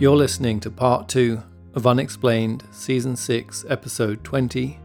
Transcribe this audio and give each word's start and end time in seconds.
You're 0.00 0.16
listening 0.16 0.60
to 0.60 0.70
part 0.70 1.10
2 1.10 1.42
of 1.74 1.86
Unexplained, 1.86 2.64
Season 2.70 3.14
6, 3.14 3.66
Episode 3.68 4.24
20 4.24 4.80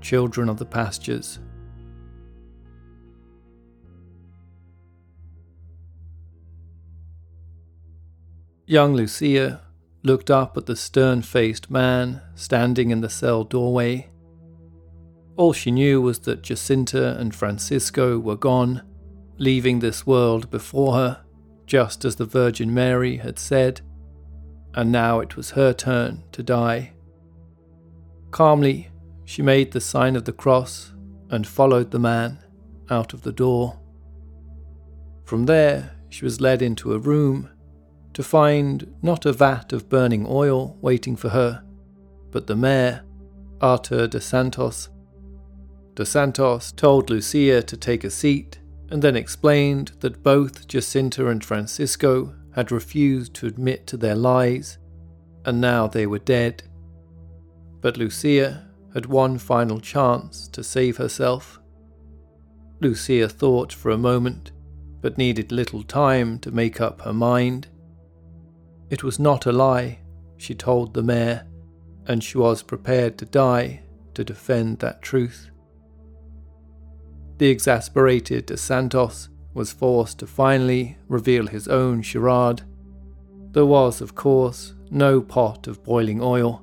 Children 0.00 0.48
of 0.48 0.56
the 0.56 0.64
Pastures. 0.64 1.38
Young 8.64 8.94
Lucia 8.94 9.60
looked 10.02 10.30
up 10.30 10.56
at 10.56 10.64
the 10.64 10.76
stern 10.76 11.20
faced 11.20 11.70
man 11.70 12.22
standing 12.34 12.90
in 12.90 13.02
the 13.02 13.10
cell 13.10 13.44
doorway. 13.44 14.08
All 15.36 15.52
she 15.52 15.72
knew 15.72 16.00
was 16.00 16.20
that 16.20 16.40
Jacinta 16.40 17.18
and 17.18 17.34
Francisco 17.34 18.18
were 18.18 18.34
gone, 18.34 18.80
leaving 19.36 19.80
this 19.80 20.06
world 20.06 20.50
before 20.50 20.94
her, 20.94 21.22
just 21.66 22.06
as 22.06 22.16
the 22.16 22.24
Virgin 22.24 22.72
Mary 22.72 23.18
had 23.18 23.38
said, 23.38 23.82
and 24.74 24.90
now 24.90 25.20
it 25.20 25.36
was 25.36 25.52
her 25.52 25.72
turn 25.72 26.24
to 26.32 26.42
die. 26.42 26.92
Calmly, 28.30 28.88
she 29.24 29.42
made 29.42 29.72
the 29.72 29.80
sign 29.80 30.16
of 30.16 30.24
the 30.24 30.32
cross 30.32 30.92
and 31.30 31.46
followed 31.46 31.90
the 31.90 31.98
man 31.98 32.38
out 32.90 33.12
of 33.12 33.22
the 33.22 33.32
door. 33.32 33.78
From 35.24 35.46
there, 35.46 35.96
she 36.10 36.24
was 36.24 36.40
led 36.40 36.60
into 36.60 36.92
a 36.92 36.98
room 36.98 37.48
to 38.12 38.22
find 38.22 38.94
not 39.02 39.26
a 39.26 39.32
vat 39.32 39.72
of 39.72 39.88
burning 39.88 40.26
oil 40.28 40.76
waiting 40.80 41.16
for 41.16 41.30
her, 41.30 41.64
but 42.30 42.46
the 42.46 42.56
mayor, 42.56 43.04
Arthur 43.60 44.06
de 44.06 44.20
Santos. 44.20 44.88
De 45.94 46.04
Santos 46.04 46.72
told 46.72 47.10
Lucia 47.10 47.62
to 47.62 47.76
take 47.76 48.04
a 48.04 48.10
seat 48.10 48.58
and 48.90 49.00
then 49.02 49.16
explained 49.16 49.92
that 50.00 50.22
both 50.22 50.68
Jacinta 50.68 51.28
and 51.28 51.44
Francisco 51.44 52.34
had 52.54 52.70
refused 52.70 53.34
to 53.34 53.46
admit 53.46 53.86
to 53.86 53.96
their 53.96 54.14
lies, 54.14 54.78
and 55.44 55.60
now 55.60 55.86
they 55.86 56.06
were 56.06 56.18
dead. 56.18 56.62
But 57.80 57.96
Lucia 57.96 58.68
had 58.94 59.06
one 59.06 59.38
final 59.38 59.80
chance 59.80 60.48
to 60.48 60.62
save 60.62 60.96
herself. 60.96 61.60
Lucia 62.80 63.28
thought 63.28 63.72
for 63.72 63.90
a 63.90 63.98
moment, 63.98 64.52
but 65.00 65.18
needed 65.18 65.52
little 65.52 65.82
time 65.82 66.38
to 66.38 66.50
make 66.50 66.80
up 66.80 67.02
her 67.02 67.12
mind. 67.12 67.66
It 68.88 69.02
was 69.02 69.18
not 69.18 69.46
a 69.46 69.52
lie, 69.52 69.98
she 70.36 70.54
told 70.54 70.94
the 70.94 71.02
mayor, 71.02 71.46
and 72.06 72.22
she 72.22 72.38
was 72.38 72.62
prepared 72.62 73.18
to 73.18 73.24
die 73.24 73.82
to 74.14 74.24
defend 74.24 74.78
that 74.78 75.02
truth. 75.02 75.50
The 77.38 77.48
exasperated 77.48 78.46
De 78.46 78.56
Santos 78.56 79.28
was 79.54 79.72
forced 79.72 80.18
to 80.18 80.26
finally 80.26 80.98
reveal 81.08 81.46
his 81.46 81.68
own 81.68 82.02
charade. 82.02 82.62
There 83.52 83.64
was, 83.64 84.00
of 84.00 84.14
course, 84.14 84.74
no 84.90 85.20
pot 85.20 85.66
of 85.68 85.84
boiling 85.84 86.20
oil, 86.20 86.62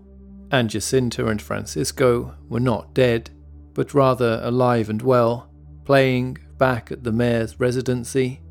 and 0.52 0.70
Jacinta 0.70 1.28
and 1.28 1.42
Francisco 1.42 2.36
were 2.50 2.59
not 2.59 2.94
dead, 2.94 3.30
but 3.73 3.94
rather 3.94 4.42
alive 4.44 4.89
and 4.89 5.02
well, 5.02 5.50
playing 5.86 6.38
back 6.58 6.92
at 6.92 7.03
the 7.03 7.12
mayor's 7.12 7.59
residency. 7.59 8.42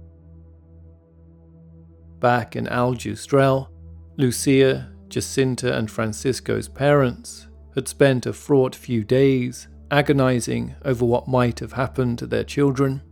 Back 2.18 2.56
in 2.56 2.66
Aljustrel, 2.66 3.68
Lucia, 4.16 4.90
Jacinta, 5.08 5.76
and 5.76 5.90
Francisco's 5.90 6.68
parents 6.68 7.48
had 7.74 7.88
spent 7.88 8.26
a 8.26 8.32
fraught 8.32 8.74
few 8.74 9.04
days 9.04 9.68
agonizing 9.90 10.74
over 10.84 11.04
what 11.04 11.28
might 11.28 11.60
have 11.60 11.72
happened 11.72 12.18
to 12.18 12.26
their 12.26 12.44
children. 12.44 13.02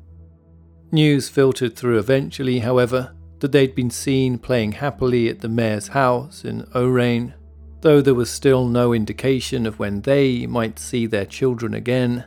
News 0.91 1.29
filtered 1.29 1.77
through 1.77 1.99
eventually, 1.99 2.61
however, 2.61 3.15
that 3.41 3.53
they'd 3.53 3.75
been 3.75 3.91
seen 3.91 4.39
playing 4.39 4.73
happily 4.73 5.29
at 5.29 5.41
the 5.41 5.49
mayor's 5.49 5.89
house 5.89 6.45
in 6.45 6.63
Ourém, 6.75 7.35
though 7.83 8.01
there 8.01 8.15
was 8.15 8.31
still 8.31 8.67
no 8.67 8.93
indication 8.93 9.67
of 9.67 9.79
when 9.79 10.01
they 10.01 10.47
might 10.47 10.79
see 10.79 11.07
their 11.07 11.27
children 11.27 11.75
again. 11.75 12.25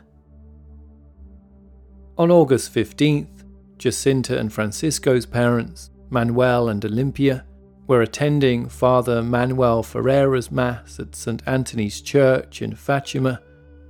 On 2.16 2.30
August 2.30 2.72
15th, 2.72 3.44
Jacinta 3.78 4.38
and 4.38 4.52
Francisco's 4.52 5.26
parents, 5.26 5.90
Manuel 6.08 6.68
and 6.68 6.84
Olympia, 6.84 7.44
were 7.88 8.02
attending 8.02 8.68
Father 8.68 9.22
Manuel 9.22 9.82
Ferreira's 9.82 10.52
Mass 10.52 11.00
at 11.00 11.16
St. 11.16 11.42
Anthony's 11.46 12.00
Church 12.00 12.62
in 12.62 12.76
Fatima 12.76 13.40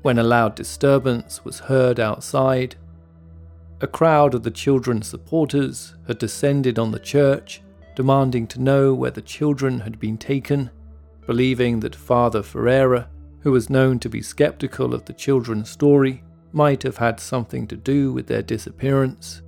when 0.00 0.18
a 0.18 0.22
loud 0.22 0.54
disturbance 0.54 1.44
was 1.44 1.60
heard 1.60 2.00
outside. 2.00 2.74
A 3.82 3.86
crowd 3.86 4.32
of 4.34 4.44
the 4.44 4.50
children's 4.50 5.08
supporters 5.08 5.94
had 6.06 6.18
descended 6.18 6.78
on 6.78 6.92
the 6.92 6.98
church, 6.98 7.60
demanding 7.94 8.46
to 8.46 8.60
know 8.60 8.94
where 8.94 9.10
the 9.10 9.20
children 9.20 9.80
had 9.80 9.98
been 9.98 10.16
taken, 10.16 10.70
believing 11.26 11.80
that 11.80 11.94
Father 11.94 12.42
Ferreira, 12.42 13.10
who 13.40 13.52
was 13.52 13.68
known 13.68 13.98
to 13.98 14.08
be 14.08 14.22
skeptical 14.22 14.94
of 14.94 15.04
the 15.04 15.12
children's 15.12 15.68
story, 15.68 16.22
might 16.52 16.82
have 16.84 16.96
had 16.96 17.20
something 17.20 17.66
to 17.66 17.76
do 17.76 18.12
with 18.12 18.28
their 18.28 18.42
disappearance. 18.42 19.42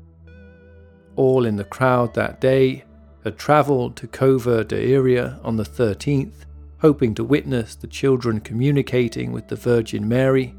All 1.16 1.46
in 1.46 1.56
the 1.56 1.64
crowd 1.64 2.12
that 2.14 2.40
day 2.40 2.84
had 3.22 3.38
travelled 3.38 3.96
to 3.96 4.08
Cova 4.08 4.66
de 4.66 4.94
Iria 4.94 5.38
on 5.42 5.56
the 5.56 5.64
13th 5.64 6.44
hoping 6.84 7.14
to 7.14 7.24
witness 7.24 7.74
the 7.76 7.86
children 7.86 8.38
communicating 8.40 9.32
with 9.32 9.48
the 9.48 9.56
Virgin 9.56 10.06
Mary, 10.06 10.54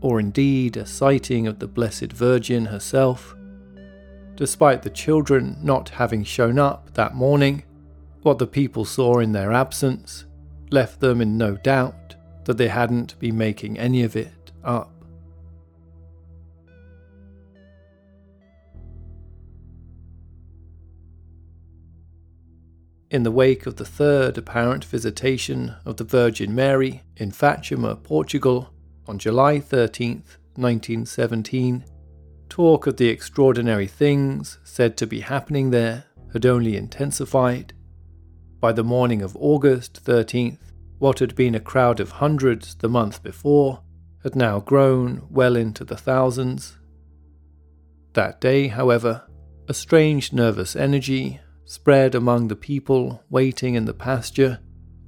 or 0.00 0.20
indeed 0.20 0.76
a 0.76 0.86
sighting 0.86 1.46
of 1.46 1.58
the 1.58 1.66
Blessed 1.66 2.12
Virgin 2.12 2.66
herself. 2.66 3.34
Despite 4.36 4.82
the 4.82 4.90
children 4.90 5.56
not 5.62 5.88
having 5.90 6.24
shown 6.24 6.58
up 6.58 6.94
that 6.94 7.14
morning, 7.14 7.64
what 8.22 8.38
the 8.38 8.46
people 8.46 8.84
saw 8.84 9.18
in 9.18 9.32
their 9.32 9.52
absence 9.52 10.24
left 10.70 11.00
them 11.00 11.20
in 11.20 11.36
no 11.36 11.56
doubt 11.56 12.14
that 12.44 12.56
they 12.56 12.68
hadn't 12.68 13.18
been 13.18 13.36
making 13.36 13.78
any 13.78 14.02
of 14.02 14.16
it 14.16 14.52
up. 14.64 14.98
in 23.10 23.22
the 23.22 23.30
wake 23.30 23.66
of 23.66 23.76
the 23.76 23.84
third 23.84 24.36
apparent 24.36 24.84
visitation 24.84 25.74
of 25.84 25.96
the 25.96 26.04
Virgin 26.04 26.54
Mary 26.54 27.02
in 27.16 27.30
Fatima, 27.30 27.96
Portugal, 27.96 28.70
on 29.08 29.18
July 29.18 29.58
13, 29.58 30.22
1917, 30.54 31.84
talk 32.50 32.86
of 32.86 32.98
the 32.98 33.08
extraordinary 33.08 33.86
things 33.86 34.58
said 34.64 34.96
to 34.98 35.06
be 35.06 35.20
happening 35.20 35.70
there 35.70 36.04
had 36.34 36.44
only 36.44 36.76
intensified. 36.76 37.72
By 38.60 38.72
the 38.72 38.84
morning 38.84 39.22
of 39.22 39.36
August 39.36 40.04
13th, 40.04 40.58
what 40.98 41.20
had 41.20 41.34
been 41.34 41.54
a 41.54 41.60
crowd 41.60 42.00
of 42.00 42.12
hundreds 42.12 42.74
the 42.74 42.88
month 42.88 43.22
before 43.22 43.82
had 44.22 44.36
now 44.36 44.60
grown 44.60 45.26
well 45.30 45.56
into 45.56 45.84
the 45.84 45.96
thousands. 45.96 46.76
That 48.12 48.40
day, 48.40 48.66
however, 48.66 49.26
a 49.68 49.74
strange 49.74 50.32
nervous 50.32 50.76
energy 50.76 51.40
spread 51.64 52.14
among 52.14 52.48
the 52.48 52.56
people 52.56 53.22
waiting 53.30 53.74
in 53.74 53.86
the 53.86 53.94
pasture 53.94 54.60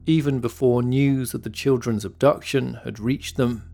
even 0.06 0.40
before 0.40 0.82
news 0.82 1.34
of 1.34 1.42
the 1.42 1.50
children's 1.50 2.04
abduction 2.04 2.80
had 2.84 2.98
reached 2.98 3.36
them. 3.36 3.69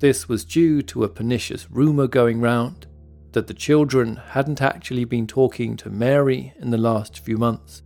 This 0.00 0.28
was 0.28 0.44
due 0.44 0.82
to 0.82 1.04
a 1.04 1.08
pernicious 1.08 1.70
rumour 1.70 2.06
going 2.06 2.40
round 2.40 2.86
that 3.32 3.46
the 3.46 3.54
children 3.54 4.16
hadn't 4.16 4.62
actually 4.62 5.04
been 5.04 5.26
talking 5.26 5.76
to 5.76 5.90
Mary 5.90 6.52
in 6.58 6.70
the 6.70 6.78
last 6.78 7.18
few 7.18 7.36
months, 7.36 7.82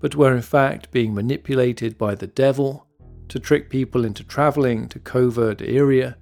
but 0.00 0.14
were 0.14 0.34
in 0.34 0.42
fact 0.42 0.90
being 0.90 1.14
manipulated 1.14 1.96
by 1.96 2.14
the 2.14 2.26
devil 2.26 2.86
to 3.28 3.38
trick 3.38 3.70
people 3.70 4.04
into 4.04 4.24
travelling 4.24 4.88
to 4.88 4.98
Cova 4.98 5.56
de 5.56 5.76
Iria 5.76 6.16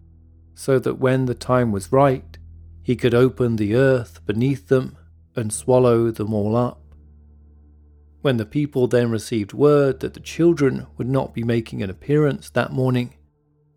so 0.54 0.78
that 0.78 0.98
when 0.98 1.26
the 1.26 1.34
time 1.34 1.72
was 1.72 1.92
right, 1.92 2.36
he 2.82 2.96
could 2.96 3.14
open 3.14 3.56
the 3.56 3.74
earth 3.74 4.24
beneath 4.26 4.68
them 4.68 4.96
and 5.36 5.52
swallow 5.52 6.10
them 6.10 6.34
all 6.34 6.56
up. 6.56 6.82
When 8.22 8.38
the 8.38 8.44
people 8.44 8.88
then 8.88 9.10
received 9.10 9.52
word 9.52 10.00
that 10.00 10.14
the 10.14 10.20
children 10.20 10.86
would 10.96 11.08
not 11.08 11.32
be 11.32 11.44
making 11.44 11.82
an 11.82 11.90
appearance 11.90 12.50
that 12.50 12.72
morning, 12.72 13.14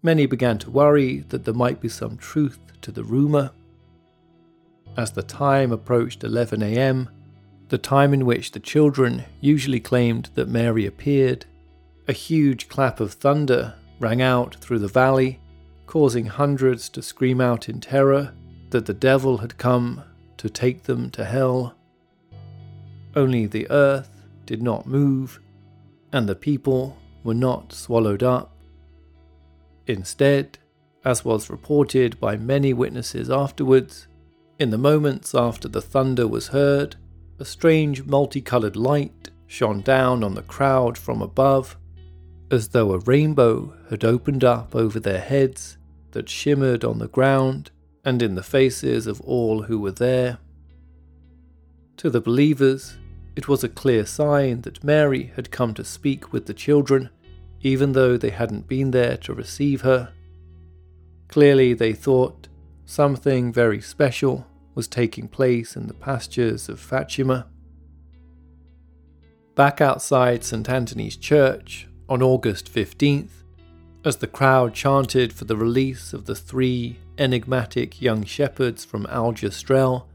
many 0.01 0.25
began 0.25 0.57
to 0.59 0.71
worry 0.71 1.19
that 1.29 1.45
there 1.45 1.53
might 1.53 1.79
be 1.79 1.89
some 1.89 2.17
truth 2.17 2.59
to 2.81 2.91
the 2.91 3.03
rumour. 3.03 3.51
As 4.97 5.11
the 5.11 5.23
time 5.23 5.71
approached 5.71 6.23
11 6.23 6.63
am, 6.63 7.09
the 7.69 7.77
time 7.77 8.13
in 8.13 8.25
which 8.25 8.51
the 8.51 8.59
children 8.59 9.23
usually 9.39 9.79
claimed 9.79 10.29
that 10.35 10.49
Mary 10.49 10.85
appeared, 10.85 11.45
a 12.07 12.13
huge 12.13 12.67
clap 12.67 12.99
of 12.99 13.13
thunder 13.13 13.75
rang 13.99 14.21
out 14.21 14.55
through 14.55 14.79
the 14.79 14.87
valley, 14.87 15.39
causing 15.85 16.25
hundreds 16.25 16.89
to 16.89 17.01
scream 17.01 17.39
out 17.39 17.69
in 17.69 17.79
terror 17.79 18.33
that 18.71 18.85
the 18.85 18.93
devil 18.93 19.37
had 19.37 19.57
come 19.57 20.03
to 20.37 20.49
take 20.49 20.83
them 20.83 21.09
to 21.11 21.23
hell. 21.23 21.75
Only 23.15 23.45
the 23.45 23.69
earth 23.69 24.23
did 24.45 24.61
not 24.61 24.87
move, 24.87 25.39
and 26.11 26.27
the 26.27 26.35
people 26.35 26.97
were 27.23 27.33
not 27.33 27.71
swallowed 27.71 28.23
up. 28.23 28.55
Instead, 29.91 30.57
as 31.03 31.25
was 31.25 31.49
reported 31.49 32.17
by 32.19 32.37
many 32.37 32.71
witnesses 32.73 33.29
afterwards, 33.29 34.07
in 34.57 34.69
the 34.69 34.77
moments 34.77 35.35
after 35.35 35.67
the 35.67 35.81
thunder 35.81 36.25
was 36.25 36.47
heard, 36.47 36.95
a 37.39 37.45
strange 37.45 38.05
multicoloured 38.05 38.77
light 38.77 39.29
shone 39.47 39.81
down 39.81 40.23
on 40.23 40.33
the 40.33 40.43
crowd 40.43 40.97
from 40.97 41.21
above, 41.21 41.77
as 42.49 42.69
though 42.69 42.93
a 42.93 42.99
rainbow 42.99 43.73
had 43.89 44.05
opened 44.05 44.45
up 44.45 44.73
over 44.73 44.97
their 44.99 45.19
heads 45.19 45.77
that 46.11 46.29
shimmered 46.29 46.85
on 46.85 46.99
the 46.99 47.09
ground 47.09 47.69
and 48.05 48.21
in 48.21 48.35
the 48.35 48.43
faces 48.43 49.07
of 49.07 49.19
all 49.21 49.63
who 49.63 49.77
were 49.77 49.91
there. 49.91 50.37
To 51.97 52.09
the 52.09 52.21
believers, 52.21 52.97
it 53.35 53.49
was 53.49 53.63
a 53.63 53.69
clear 53.69 54.05
sign 54.05 54.61
that 54.61 54.83
Mary 54.83 55.31
had 55.35 55.51
come 55.51 55.73
to 55.73 55.83
speak 55.83 56.31
with 56.31 56.45
the 56.45 56.53
children, 56.53 57.09
even 57.61 57.93
though 57.93 58.17
they 58.17 58.29
hadn't 58.29 58.67
been 58.67 58.91
there 58.91 59.17
to 59.17 59.33
receive 59.33 59.81
her. 59.81 60.13
Clearly, 61.27 61.73
they 61.73 61.93
thought 61.93 62.47
something 62.85 63.53
very 63.53 63.81
special 63.81 64.45
was 64.75 64.87
taking 64.87 65.27
place 65.27 65.75
in 65.75 65.87
the 65.87 65.93
pastures 65.93 66.69
of 66.69 66.79
Fatima. 66.79 67.47
Back 69.55 69.81
outside 69.81 70.43
St. 70.43 70.67
Anthony's 70.69 71.17
Church 71.17 71.87
on 72.09 72.21
August 72.21 72.73
15th, 72.73 73.43
as 74.03 74.17
the 74.17 74.27
crowd 74.27 74.73
chanted 74.73 75.31
for 75.31 75.45
the 75.45 75.55
release 75.55 76.13
of 76.13 76.25
the 76.25 76.35
three 76.35 76.97
enigmatic 77.17 78.01
young 78.01 78.23
shepherds 78.23 78.83
from 78.83 79.05
Aljustrel, 79.05 80.05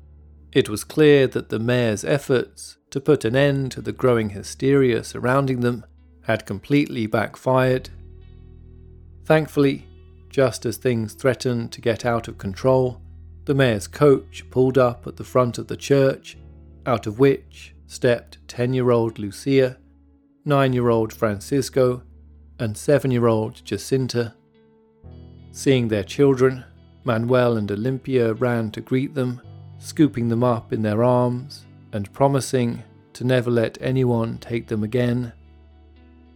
it 0.52 0.68
was 0.68 0.84
clear 0.84 1.26
that 1.28 1.50
the 1.50 1.58
mayor's 1.58 2.04
efforts 2.04 2.78
to 2.90 3.00
put 3.00 3.24
an 3.24 3.36
end 3.36 3.70
to 3.72 3.80
the 3.80 3.92
growing 3.92 4.30
hysteria 4.30 5.04
surrounding 5.04 5.60
them 5.60 5.84
had 6.26 6.44
completely 6.44 7.06
backfired. 7.06 7.88
Thankfully, 9.24 9.86
just 10.28 10.66
as 10.66 10.76
things 10.76 11.14
threatened 11.14 11.70
to 11.72 11.80
get 11.80 12.04
out 12.04 12.26
of 12.26 12.36
control, 12.36 13.00
the 13.44 13.54
mayor's 13.54 13.86
coach 13.86 14.44
pulled 14.50 14.76
up 14.76 15.06
at 15.06 15.16
the 15.16 15.24
front 15.24 15.56
of 15.56 15.68
the 15.68 15.76
church, 15.76 16.36
out 16.84 17.06
of 17.06 17.20
which 17.20 17.74
stepped 17.86 18.38
10 18.48 18.74
year 18.74 18.90
old 18.90 19.20
Lucia, 19.20 19.78
9 20.44 20.72
year 20.72 20.88
old 20.88 21.12
Francisco, 21.12 22.02
and 22.58 22.76
7 22.76 23.10
year 23.12 23.26
old 23.26 23.64
Jacinta. 23.64 24.34
Seeing 25.52 25.86
their 25.86 26.04
children, 26.04 26.64
Manuel 27.04 27.56
and 27.56 27.70
Olympia 27.70 28.34
ran 28.34 28.72
to 28.72 28.80
greet 28.80 29.14
them, 29.14 29.40
scooping 29.78 30.28
them 30.28 30.42
up 30.42 30.72
in 30.72 30.82
their 30.82 31.04
arms 31.04 31.66
and 31.92 32.12
promising 32.12 32.82
to 33.12 33.22
never 33.22 33.50
let 33.50 33.78
anyone 33.80 34.38
take 34.38 34.66
them 34.66 34.82
again. 34.82 35.32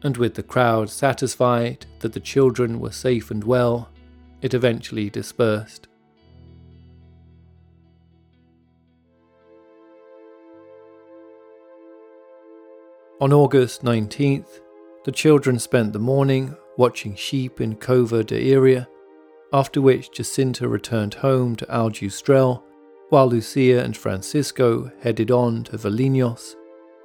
And 0.02 0.16
with 0.16 0.34
the 0.34 0.42
crowd 0.42 0.88
satisfied 0.90 1.86
that 2.00 2.12
the 2.12 2.20
children 2.20 2.80
were 2.80 2.90
safe 2.90 3.30
and 3.30 3.44
well, 3.44 3.90
it 4.40 4.54
eventually 4.54 5.10
dispersed. 5.10 5.88
On 13.20 13.32
August 13.32 13.82
19th, 13.82 14.60
the 15.04 15.12
children 15.12 15.58
spent 15.58 15.92
the 15.92 15.98
morning 15.98 16.56
watching 16.78 17.14
sheep 17.14 17.60
in 17.60 17.76
Cova 17.76 18.24
de 18.24 18.52
Iria 18.54 18.88
after 19.52 19.80
which 19.80 20.12
Jacinta 20.12 20.68
returned 20.68 21.14
home 21.14 21.56
to 21.56 21.66
Aljustrel, 21.66 22.62
while 23.08 23.28
Lucia 23.28 23.82
and 23.82 23.96
Francisco 23.96 24.90
headed 25.02 25.30
on 25.30 25.64
to 25.64 25.76
Valinhos, 25.76 26.54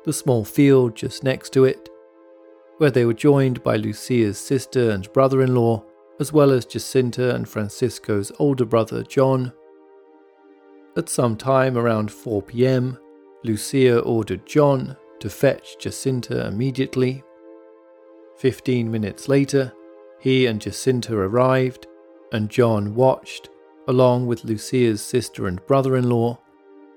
the 0.03 0.13
small 0.13 0.45
field 0.45 0.95
just 0.95 1.23
next 1.23 1.51
to 1.53 1.65
it, 1.65 1.89
where 2.77 2.91
they 2.91 3.05
were 3.05 3.13
joined 3.13 3.63
by 3.63 3.75
Lucia's 3.77 4.37
sister 4.37 4.91
and 4.91 5.11
brother 5.13 5.41
in 5.41 5.55
law, 5.55 5.83
as 6.19 6.33
well 6.33 6.51
as 6.51 6.65
Jacinta 6.65 7.35
and 7.35 7.47
Francisco's 7.47 8.31
older 8.39 8.65
brother 8.65 9.03
John. 9.03 9.51
At 10.97 11.09
some 11.09 11.35
time 11.35 11.77
around 11.77 12.11
4 12.11 12.41
pm, 12.41 12.97
Lucia 13.43 13.99
ordered 13.99 14.45
John 14.45 14.95
to 15.19 15.29
fetch 15.29 15.77
Jacinta 15.77 16.47
immediately. 16.47 17.23
Fifteen 18.37 18.91
minutes 18.91 19.29
later, 19.29 19.73
he 20.19 20.45
and 20.45 20.59
Jacinta 20.59 21.15
arrived 21.15 21.87
and 22.31 22.49
John 22.49 22.95
watched, 22.95 23.49
along 23.87 24.27
with 24.27 24.43
Lucia's 24.43 25.01
sister 25.01 25.47
and 25.47 25.65
brother 25.67 25.95
in 25.95 26.09
law, 26.09 26.39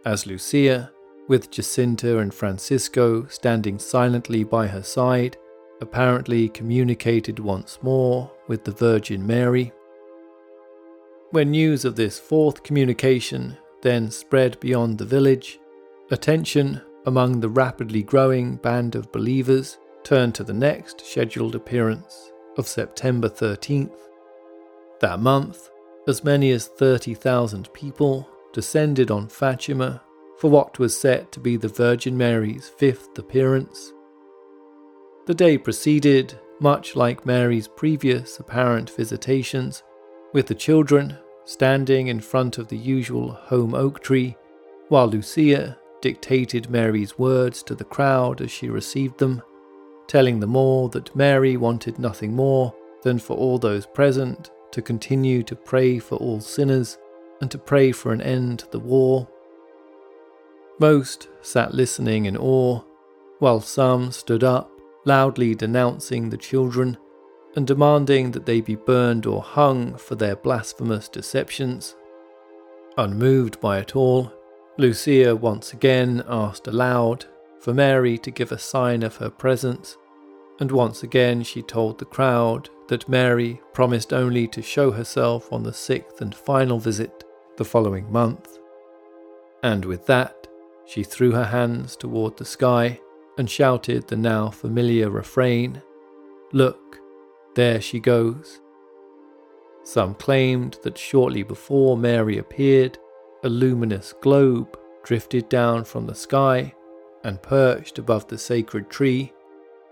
as 0.05 0.27
Lucia, 0.27 0.91
with 1.29 1.51
Jacinta 1.51 2.19
and 2.19 2.33
Francisco 2.33 3.27
standing 3.27 3.79
silently 3.79 4.43
by 4.43 4.67
her 4.67 4.83
side, 4.83 5.37
apparently 5.81 6.49
communicated 6.49 7.39
once 7.39 7.79
more 7.83 8.31
with 8.47 8.65
the 8.65 8.73
Virgin 8.73 9.27
Mary. 9.27 9.73
When 11.31 11.51
news 11.51 11.85
of 11.85 11.97
this 11.97 12.19
fourth 12.19 12.63
communication 12.63 13.57
then 13.83 14.11
spread 14.11 14.59
beyond 14.61 14.99
the 14.99 15.05
village, 15.05 15.59
attention 16.11 16.81
among 17.07 17.41
the 17.41 17.49
rapidly 17.49 18.03
growing 18.03 18.57
band 18.57 18.95
of 18.95 19.13
believers 19.13 19.79
turned 20.03 20.35
to 20.35 20.45
the 20.45 20.55
next 20.55 21.07
scheduled 21.07 21.55
appearance 21.55 22.33
of 22.57 22.67
September 22.67 23.29
13th, 23.29 23.97
that 25.01 25.21
month, 25.21 25.71
as 26.09 26.25
many 26.25 26.51
as 26.51 26.67
30,000 26.67 27.73
people 27.73 28.29
descended 28.53 29.11
on 29.11 29.29
Fatima 29.29 30.03
for 30.39 30.51
what 30.51 30.79
was 30.79 30.99
set 30.99 31.31
to 31.33 31.41
be 31.41 31.57
the 31.57 31.69
Virgin 31.69 32.17
Mary's 32.17 32.69
fifth 32.69 33.17
appearance. 33.19 33.93
The 35.29 35.35
day 35.35 35.59
proceeded 35.59 36.39
much 36.59 36.97
like 36.97 37.27
Mary's 37.27 37.69
previous 37.69 38.41
apparent 38.41 38.89
visitations, 38.89 39.83
with 40.33 40.47
the 40.47 40.55
children 40.55 41.19
standing 41.45 42.07
in 42.07 42.19
front 42.19 42.57
of 42.57 42.69
the 42.69 42.79
usual 42.79 43.33
holm 43.33 43.75
oak 43.75 44.01
tree, 44.01 44.39
while 44.89 45.07
Lucia 45.07 45.77
dictated 46.01 46.71
Mary's 46.71 47.19
words 47.19 47.63
to 47.65 47.75
the 47.75 47.85
crowd 47.85 48.41
as 48.41 48.51
she 48.51 48.71
received 48.71 49.19
them, 49.19 49.43
telling 50.07 50.41
them 50.41 50.57
all 50.57 50.89
that 50.89 51.15
Mary 51.15 51.59
wanted 51.59 51.99
nothing 51.99 52.35
more 52.35 52.75
than 53.03 53.19
for 53.19 53.37
all 53.37 53.59
those 53.59 53.85
present 53.85 54.51
to 54.71 54.81
continue 54.81 55.43
to 55.43 55.55
pray 55.55 55.99
for 55.99 56.17
all 56.17 56.41
sinners 56.41 56.97
and 57.43 57.51
to 57.51 57.59
pray 57.59 57.93
for 57.93 58.15
an 58.15 58.23
end 58.23 58.61
to 58.61 58.71
the 58.71 58.81
war. 58.81 59.29
Most 60.81 61.29
sat 61.43 61.75
listening 61.75 62.25
in 62.25 62.35
awe, 62.35 62.81
while 63.41 63.61
some 63.61 64.11
stood 64.11 64.43
up, 64.43 64.71
loudly 65.05 65.55
denouncing 65.55 66.31
the 66.31 66.37
children 66.37 66.97
and 67.57 67.67
demanding 67.67 68.31
that 68.33 68.47
they 68.47 68.61
be 68.61 68.77
burned 68.77 69.27
or 69.27 69.43
hung 69.43 69.97
for 69.97 70.15
their 70.15 70.37
blasphemous 70.37 71.09
deceptions. 71.09 71.97
Unmoved 72.97 73.61
by 73.61 73.79
it 73.79 73.97
all, 73.97 74.33
Lucia 74.77 75.35
once 75.35 75.73
again 75.73 76.23
asked 76.29 76.67
aloud 76.67 77.25
for 77.59 77.75
Mary 77.75 78.17
to 78.19 78.31
give 78.31 78.53
a 78.53 78.59
sign 78.59 79.03
of 79.03 79.17
her 79.17 79.31
presence, 79.31 79.97
and 80.61 80.71
once 80.71 81.03
again 81.03 81.43
she 81.43 81.63
told 81.63 81.99
the 81.99 82.05
crowd 82.05 82.69
that 82.89 83.09
Mary 83.09 83.61
promised 83.73 84.13
only 84.13 84.47
to 84.49 84.63
show 84.63 84.91
herself 84.91 85.53
on 85.53 85.63
the 85.63 85.73
sixth 85.73 86.21
and 86.21 86.35
final 86.35 86.79
visit 86.79 87.25
the 87.57 87.65
following 87.65 88.11
month. 88.11 88.59
And 89.63 89.85
with 89.85 90.07
that, 90.07 90.47
she 90.87 91.03
threw 91.03 91.33
her 91.33 91.45
hands 91.45 91.97
toward 91.97 92.37
the 92.37 92.45
sky 92.45 93.01
and 93.39 93.49
shouted 93.49 94.07
the 94.07 94.17
now 94.17 94.51
familiar 94.51 95.11
refrain 95.11 95.81
Look, 96.53 96.99
there 97.55 97.81
she 97.81 98.01
goes. 98.01 98.61
Some 99.85 100.15
claimed 100.15 100.79
that 100.83 100.97
shortly 100.97 101.43
before 101.43 101.97
Mary 101.97 102.39
appeared, 102.39 102.99
a 103.45 103.49
luminous 103.49 104.15
globe 104.21 104.79
drifted 105.05 105.49
down 105.49 105.85
from 105.85 106.07
the 106.07 106.15
sky 106.15 106.75
and 107.25 107.43
perched 107.43 107.99
above 107.99 108.27
the 108.29 108.39
sacred 108.39 108.89
tree 108.91 109.33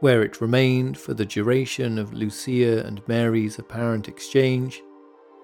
where 0.00 0.22
it 0.22 0.40
remained 0.40 0.98
for 0.98 1.14
the 1.14 1.24
duration 1.24 1.98
of 1.98 2.12
Lucia 2.12 2.84
and 2.84 3.06
Mary's 3.08 3.58
apparent 3.58 4.08
exchange, 4.08 4.82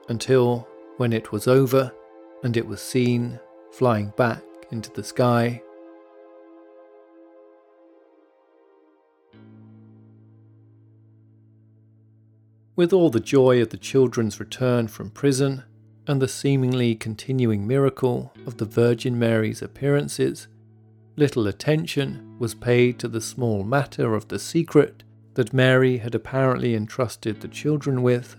until, 0.09 0.69
when 0.99 1.13
it 1.13 1.33
was 1.33 1.49
over 1.49 1.91
and 2.45 2.57
it 2.57 2.67
was 2.67 2.83
seen 2.83 3.41
flying 3.71 4.13
back 4.17 4.45
into 4.71 4.91
the 4.93 5.03
sky, 5.03 5.63
With 12.75 12.93
all 12.93 13.11
the 13.11 13.21
joy 13.21 13.61
of 13.61 13.71
the 13.71 13.77
children's 13.77 14.41
return 14.41 14.89
from 14.89 15.11
prison 15.11 15.65
and 16.07 16.21
the 16.21 16.29
seemingly 16.29 16.95
continuing 16.95 17.67
miracle 17.67 18.33
of 18.47 18.57
the 18.57 18.65
Virgin 18.65 19.19
Mary's 19.19 19.63
appearances, 19.63 20.49
Little 21.17 21.47
attention 21.47 22.37
was 22.39 22.55
paid 22.55 22.99
to 22.99 23.09
the 23.09 23.21
small 23.21 23.65
matter 23.65 24.15
of 24.15 24.29
the 24.29 24.39
secret 24.39 25.03
that 25.35 25.53
Mary 25.53 25.99
had 25.99 26.15
apparently 26.15 26.75
entrusted 26.75 27.41
the 27.41 27.49
children 27.49 28.03
with. 28.03 28.37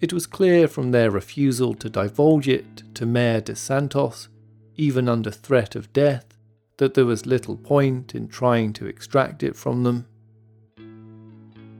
It 0.00 0.12
was 0.12 0.26
clear 0.26 0.68
from 0.68 0.90
their 0.90 1.10
refusal 1.10 1.74
to 1.74 1.90
divulge 1.90 2.48
it 2.48 2.84
to 2.94 3.06
Mayor 3.06 3.40
de 3.40 3.56
Santos, 3.56 4.28
even 4.76 5.08
under 5.08 5.30
threat 5.30 5.74
of 5.74 5.92
death, 5.92 6.36
that 6.76 6.94
there 6.94 7.06
was 7.06 7.26
little 7.26 7.56
point 7.56 8.14
in 8.14 8.28
trying 8.28 8.72
to 8.74 8.86
extract 8.86 9.42
it 9.42 9.56
from 9.56 9.82
them. 9.82 10.06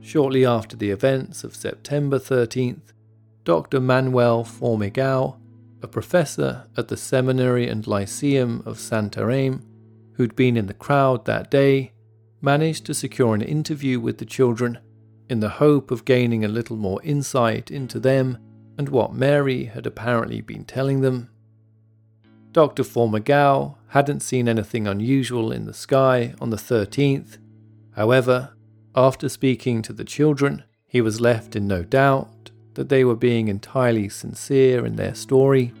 Shortly 0.03 0.45
after 0.45 0.75
the 0.75 0.89
events 0.89 1.45
of 1.45 1.55
September 1.55 2.19
13th, 2.19 2.91
Dr. 3.45 3.79
Manuel 3.79 4.43
Formigao, 4.43 5.37
a 5.81 5.87
professor 5.87 6.67
at 6.75 6.89
the 6.89 6.97
Seminary 6.97 7.69
and 7.69 7.87
Lyceum 7.87 8.61
of 8.65 8.77
Santarém, 8.77 9.63
who'd 10.15 10.35
been 10.35 10.57
in 10.57 10.67
the 10.67 10.73
crowd 10.73 11.23
that 11.23 11.49
day, 11.49 11.93
managed 12.41 12.85
to 12.85 12.93
secure 12.93 13.33
an 13.33 13.41
interview 13.41 13.97
with 13.97 14.17
the 14.17 14.25
children 14.25 14.77
in 15.29 15.39
the 15.39 15.49
hope 15.49 15.89
of 15.89 16.03
gaining 16.03 16.43
a 16.43 16.49
little 16.49 16.75
more 16.75 17.01
insight 17.01 17.71
into 17.71 17.97
them 17.97 18.37
and 18.77 18.89
what 18.89 19.13
Mary 19.13 19.65
had 19.65 19.87
apparently 19.87 20.41
been 20.41 20.65
telling 20.65 20.99
them. 20.99 21.29
Dr. 22.51 22.83
Formigao 22.83 23.77
hadn't 23.87 24.19
seen 24.19 24.49
anything 24.49 24.85
unusual 24.85 25.53
in 25.53 25.65
the 25.65 25.73
sky 25.73 26.35
on 26.41 26.49
the 26.49 26.57
13th. 26.57 27.37
However, 27.95 28.52
after 28.95 29.27
speaking 29.27 29.81
to 29.81 29.93
the 29.93 30.03
children, 30.03 30.63
he 30.85 31.01
was 31.01 31.21
left 31.21 31.55
in 31.55 31.67
no 31.67 31.83
doubt 31.83 32.51
that 32.75 32.89
they 32.89 33.03
were 33.03 33.15
being 33.15 33.47
entirely 33.47 34.09
sincere 34.09 34.85
in 34.85 34.95
their 34.95 35.15
story. 35.15 35.73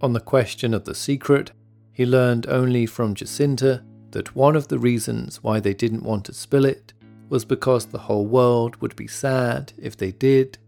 On 0.00 0.12
the 0.12 0.20
question 0.20 0.74
of 0.74 0.84
the 0.84 0.94
secret, 0.94 1.52
he 1.92 2.04
learned 2.04 2.46
only 2.46 2.84
from 2.84 3.14
Jacinta 3.14 3.82
that 4.10 4.36
one 4.36 4.56
of 4.56 4.68
the 4.68 4.78
reasons 4.78 5.42
why 5.42 5.60
they 5.60 5.74
didn't 5.74 6.02
want 6.02 6.26
to 6.26 6.34
spill 6.34 6.64
it 6.64 6.92
was 7.28 7.44
because 7.44 7.86
the 7.86 7.98
whole 7.98 8.26
world 8.26 8.76
would 8.76 8.94
be 8.96 9.06
sad 9.06 9.72
if 9.78 9.96
they 9.96 10.12
did. 10.12 10.58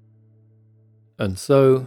And 1.19 1.39
so, 1.39 1.87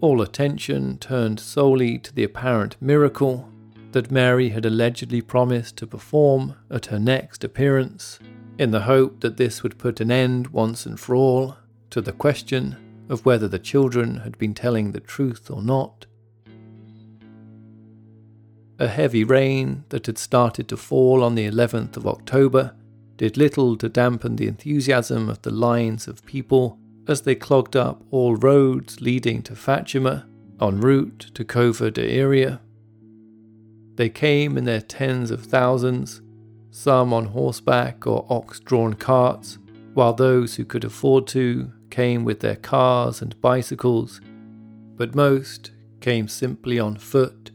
all 0.00 0.20
attention 0.20 0.98
turned 0.98 1.40
solely 1.40 1.98
to 1.98 2.14
the 2.14 2.24
apparent 2.24 2.76
miracle 2.80 3.48
that 3.92 4.10
Mary 4.10 4.50
had 4.50 4.66
allegedly 4.66 5.20
promised 5.20 5.76
to 5.78 5.86
perform 5.86 6.54
at 6.70 6.86
her 6.86 6.98
next 6.98 7.44
appearance, 7.44 8.18
in 8.58 8.70
the 8.70 8.82
hope 8.82 9.20
that 9.20 9.36
this 9.36 9.62
would 9.62 9.78
put 9.78 10.00
an 10.00 10.10
end 10.10 10.48
once 10.48 10.86
and 10.86 10.98
for 10.98 11.14
all 11.14 11.56
to 11.90 12.00
the 12.00 12.12
question 12.12 12.76
of 13.08 13.24
whether 13.26 13.48
the 13.48 13.58
children 13.58 14.18
had 14.18 14.38
been 14.38 14.54
telling 14.54 14.92
the 14.92 15.00
truth 15.00 15.50
or 15.50 15.62
not. 15.62 16.06
A 18.78 18.88
heavy 18.88 19.24
rain 19.24 19.84
that 19.90 20.06
had 20.06 20.18
started 20.18 20.68
to 20.68 20.76
fall 20.76 21.22
on 21.22 21.34
the 21.34 21.48
11th 21.48 21.96
of 21.96 22.06
October 22.06 22.74
did 23.16 23.36
little 23.36 23.76
to 23.76 23.88
dampen 23.88 24.36
the 24.36 24.48
enthusiasm 24.48 25.28
of 25.28 25.42
the 25.42 25.50
lines 25.50 26.08
of 26.08 26.24
people 26.24 26.78
as 27.06 27.22
they 27.22 27.34
clogged 27.34 27.76
up 27.76 28.02
all 28.10 28.34
roads 28.34 29.00
leading 29.00 29.42
to 29.42 29.54
Fatima 29.54 30.26
en 30.60 30.80
route 30.80 31.30
to 31.34 31.44
Cova 31.44 31.92
de 31.92 32.18
Iria. 32.18 32.60
They 33.96 34.08
came 34.08 34.56
in 34.56 34.64
their 34.64 34.80
tens 34.80 35.30
of 35.30 35.44
thousands, 35.44 36.21
some 36.72 37.12
on 37.12 37.26
horseback 37.26 38.06
or 38.06 38.26
ox 38.30 38.58
drawn 38.58 38.94
carts, 38.94 39.58
while 39.92 40.14
those 40.14 40.56
who 40.56 40.64
could 40.64 40.84
afford 40.84 41.26
to 41.28 41.70
came 41.90 42.24
with 42.24 42.40
their 42.40 42.56
cars 42.56 43.20
and 43.20 43.38
bicycles, 43.42 44.22
but 44.96 45.14
most 45.14 45.70
came 46.00 46.26
simply 46.26 46.80
on 46.80 46.96
foot, 46.96 47.50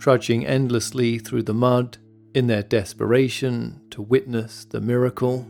trudging 0.00 0.44
endlessly 0.44 1.18
through 1.18 1.44
the 1.44 1.54
mud 1.54 1.96
in 2.34 2.48
their 2.48 2.64
desperation 2.64 3.80
to 3.88 4.02
witness 4.02 4.64
the 4.64 4.80
miracle. 4.80 5.46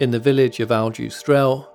In 0.00 0.10
the 0.10 0.18
village 0.18 0.58
of 0.58 0.70
Aljustrel, 0.70 1.69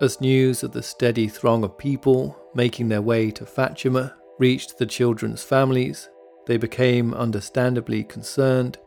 as 0.00 0.20
news 0.20 0.62
of 0.62 0.72
the 0.72 0.82
steady 0.82 1.28
throng 1.28 1.64
of 1.64 1.78
people 1.78 2.36
making 2.54 2.88
their 2.88 3.02
way 3.02 3.30
to 3.30 3.46
Fatima 3.46 4.14
reached 4.38 4.78
the 4.78 4.86
children's 4.86 5.42
families, 5.42 6.08
they 6.46 6.56
became 6.56 7.14
understandably 7.14 8.04
concerned. 8.04 8.78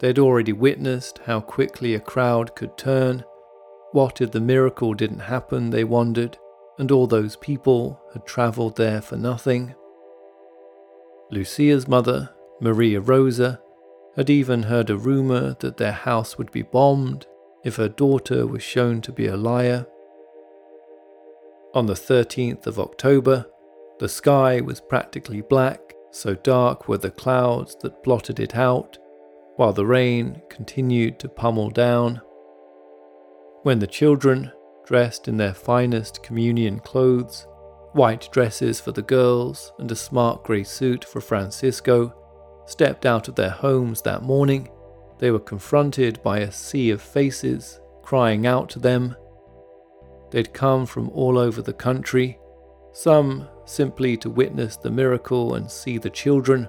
They'd 0.00 0.18
already 0.18 0.52
witnessed 0.52 1.20
how 1.26 1.40
quickly 1.40 1.94
a 1.94 2.00
crowd 2.00 2.54
could 2.56 2.76
turn. 2.76 3.24
What 3.92 4.20
if 4.20 4.32
the 4.32 4.40
miracle 4.40 4.94
didn't 4.94 5.20
happen, 5.20 5.70
they 5.70 5.84
wondered, 5.84 6.36
and 6.78 6.90
all 6.90 7.06
those 7.06 7.36
people 7.36 8.00
had 8.12 8.26
travelled 8.26 8.76
there 8.76 9.00
for 9.00 9.16
nothing? 9.16 9.74
Lucia's 11.30 11.86
mother, 11.86 12.30
Maria 12.60 13.00
Rosa, 13.00 13.60
had 14.16 14.28
even 14.28 14.64
heard 14.64 14.90
a 14.90 14.96
rumour 14.96 15.56
that 15.60 15.76
their 15.78 15.92
house 15.92 16.36
would 16.36 16.50
be 16.52 16.62
bombed 16.62 17.26
if 17.64 17.76
her 17.76 17.88
daughter 17.88 18.46
was 18.46 18.62
shown 18.62 19.00
to 19.02 19.12
be 19.12 19.26
a 19.26 19.36
liar. 19.36 19.86
On 21.74 21.86
the 21.86 21.94
13th 21.94 22.66
of 22.66 22.78
October, 22.78 23.46
the 23.98 24.08
sky 24.08 24.60
was 24.60 24.80
practically 24.80 25.40
black, 25.40 25.94
so 26.10 26.34
dark 26.34 26.86
were 26.86 26.98
the 26.98 27.10
clouds 27.10 27.76
that 27.80 28.02
blotted 28.02 28.40
it 28.40 28.54
out, 28.54 28.98
while 29.56 29.72
the 29.72 29.86
rain 29.86 30.42
continued 30.50 31.18
to 31.20 31.28
pummel 31.28 31.70
down. 31.70 32.20
When 33.62 33.78
the 33.78 33.86
children, 33.86 34.52
dressed 34.84 35.28
in 35.28 35.38
their 35.38 35.54
finest 35.54 36.22
communion 36.22 36.78
clothes, 36.80 37.46
white 37.92 38.28
dresses 38.32 38.78
for 38.78 38.92
the 38.92 39.00
girls 39.00 39.72
and 39.78 39.90
a 39.90 39.96
smart 39.96 40.44
grey 40.44 40.64
suit 40.64 41.04
for 41.04 41.22
Francisco, 41.22 42.14
stepped 42.66 43.06
out 43.06 43.28
of 43.28 43.34
their 43.34 43.50
homes 43.50 44.02
that 44.02 44.22
morning, 44.22 44.68
they 45.18 45.30
were 45.30 45.40
confronted 45.40 46.22
by 46.22 46.40
a 46.40 46.52
sea 46.52 46.90
of 46.90 47.00
faces 47.00 47.80
crying 48.02 48.46
out 48.46 48.68
to 48.70 48.78
them. 48.78 49.16
They'd 50.32 50.54
come 50.54 50.86
from 50.86 51.10
all 51.10 51.38
over 51.38 51.60
the 51.60 51.74
country, 51.74 52.38
some 52.92 53.48
simply 53.66 54.16
to 54.16 54.30
witness 54.30 54.76
the 54.76 54.90
miracle 54.90 55.54
and 55.54 55.70
see 55.70 55.98
the 55.98 56.10
children, 56.10 56.68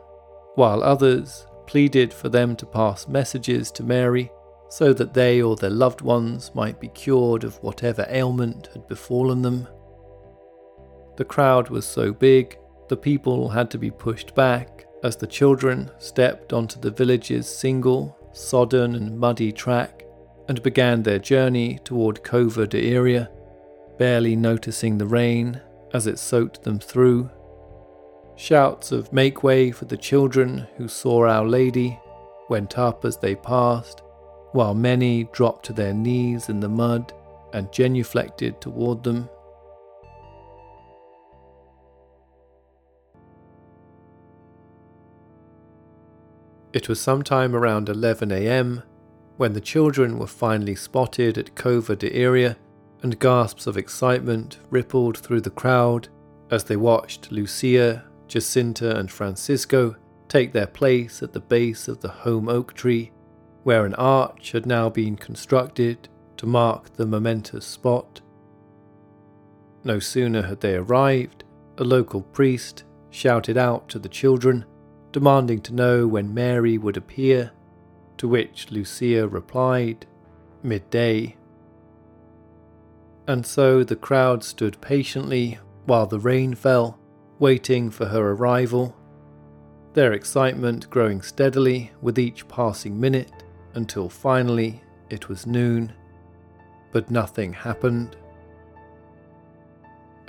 while 0.55 0.83
others 0.83 1.47
pleaded 1.65 2.13
for 2.13 2.27
them 2.27 2.57
to 2.57 2.65
pass 2.65 3.07
messages 3.07 3.71
to 3.71 3.83
Mary 3.83 4.29
so 4.69 4.91
that 4.91 5.13
they 5.13 5.41
or 5.41 5.55
their 5.55 5.69
loved 5.69 6.01
ones 6.01 6.51
might 6.53 6.79
be 6.79 6.89
cured 6.89 7.43
of 7.43 7.61
whatever 7.63 8.05
ailment 8.09 8.67
had 8.73 8.87
befallen 8.87 9.41
them. 9.41 9.67
The 11.15 11.25
crowd 11.25 11.69
was 11.69 11.85
so 11.85 12.11
big, 12.11 12.57
the 12.89 12.97
people 12.97 13.49
had 13.49 13.71
to 13.71 13.77
be 13.77 13.91
pushed 13.91 14.35
back 14.35 14.85
as 15.03 15.15
the 15.15 15.27
children 15.27 15.89
stepped 15.99 16.51
onto 16.53 16.79
the 16.79 16.91
village's 16.91 17.47
single 17.47 18.17
sodden 18.33 18.95
and 18.95 19.17
muddy 19.17 19.51
track 19.51 20.03
and 20.49 20.63
began 20.63 21.03
their 21.03 21.19
journey 21.19 21.79
toward 21.85 22.23
Cova 22.23 22.67
de 22.67 22.93
Iria, 22.93 23.29
barely 23.97 24.35
noticing 24.35 24.97
the 24.97 25.05
rain 25.05 25.61
as 25.93 26.07
it 26.07 26.19
soaked 26.19 26.63
them 26.63 26.79
through. 26.79 27.29
Shouts 28.35 28.91
of 28.91 29.13
make 29.13 29.43
way 29.43 29.71
for 29.71 29.85
the 29.85 29.97
children 29.97 30.67
who 30.77 30.87
saw 30.87 31.27
Our 31.27 31.45
Lady 31.45 31.99
went 32.49 32.77
up 32.77 33.05
as 33.05 33.17
they 33.17 33.35
passed, 33.35 34.01
while 34.53 34.73
many 34.73 35.25
dropped 35.25 35.65
to 35.67 35.73
their 35.73 35.93
knees 35.93 36.49
in 36.49 36.59
the 36.59 36.69
mud 36.69 37.13
and 37.53 37.71
genuflected 37.71 38.59
toward 38.59 39.03
them. 39.03 39.29
It 46.73 46.89
was 46.89 46.99
sometime 46.99 47.55
around 47.55 47.87
11 47.87 48.31
am 48.31 48.81
when 49.37 49.53
the 49.53 49.61
children 49.61 50.17
were 50.17 50.27
finally 50.27 50.73
spotted 50.73 51.37
at 51.37 51.55
Cova 51.55 51.95
de 51.95 52.19
Iria, 52.19 52.57
and 53.03 53.19
gasps 53.19 53.67
of 53.67 53.77
excitement 53.77 54.59
rippled 54.69 55.17
through 55.17 55.41
the 55.41 55.49
crowd 55.49 56.07
as 56.49 56.63
they 56.63 56.77
watched 56.77 57.31
Lucia, 57.31 58.05
Jacinta, 58.27 58.97
and 58.97 59.11
Francisco 59.11 59.95
take 60.27 60.53
their 60.53 60.67
place 60.67 61.21
at 61.21 61.33
the 61.33 61.39
base 61.39 61.87
of 61.87 61.99
the 61.99 62.09
holm 62.09 62.49
oak 62.49 62.73
tree, 62.73 63.11
where 63.63 63.85
an 63.85 63.93
arch 63.95 64.51
had 64.53 64.65
now 64.65 64.89
been 64.89 65.15
constructed 65.15 66.09
to 66.37 66.45
mark 66.45 66.93
the 66.93 67.05
momentous 67.05 67.65
spot. 67.65 68.21
No 69.83 69.99
sooner 69.99 70.41
had 70.41 70.61
they 70.61 70.75
arrived, 70.75 71.43
a 71.77 71.83
local 71.83 72.21
priest 72.21 72.83
shouted 73.09 73.57
out 73.57 73.89
to 73.89 73.99
the 73.99 74.09
children 74.09 74.65
demanding 75.11 75.61
to 75.61 75.73
know 75.73 76.07
when 76.07 76.33
Mary 76.33 76.77
would 76.77 76.97
appear, 76.97 77.51
to 78.17 78.27
which 78.27 78.71
Lucia 78.71 79.27
replied, 79.27 80.05
midday. 80.63 81.37
And 83.27 83.45
so 83.45 83.83
the 83.83 83.95
crowd 83.95 84.43
stood 84.43 84.79
patiently 84.81 85.59
while 85.85 86.05
the 86.05 86.19
rain 86.19 86.55
fell, 86.55 86.99
waiting 87.39 87.89
for 87.89 88.05
her 88.05 88.31
arrival, 88.31 88.95
their 89.93 90.13
excitement 90.13 90.89
growing 90.89 91.21
steadily 91.21 91.91
with 92.01 92.19
each 92.19 92.47
passing 92.47 92.99
minute 92.99 93.31
until 93.75 94.09
finally 94.09 94.81
it 95.09 95.29
was 95.29 95.45
noon. 95.45 95.93
But 96.91 97.11
nothing 97.11 97.53
happened. 97.53 98.15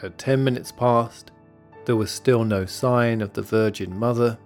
At 0.03 0.19
ten 0.19 0.45
minutes 0.45 0.71
past, 0.71 1.31
there 1.87 1.97
was 1.97 2.11
still 2.11 2.45
no 2.45 2.65
sign 2.65 3.21
of 3.21 3.33
the 3.33 3.43
Virgin 3.43 3.97
Mother. 3.99 4.39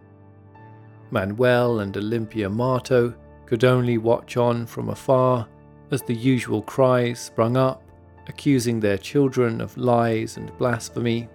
Manuel 1.10 1.80
and 1.80 1.96
Olympia 1.96 2.48
Marto 2.48 3.14
could 3.46 3.64
only 3.64 3.98
watch 3.98 4.36
on 4.36 4.66
from 4.66 4.88
afar 4.88 5.48
as 5.90 6.02
the 6.02 6.14
usual 6.14 6.62
cries 6.62 7.18
sprung 7.18 7.56
up, 7.56 7.82
accusing 8.28 8.80
their 8.80 8.98
children 8.98 9.60
of 9.60 9.76
lies 9.76 10.36
and 10.36 10.56
blasphemy. 10.58 11.28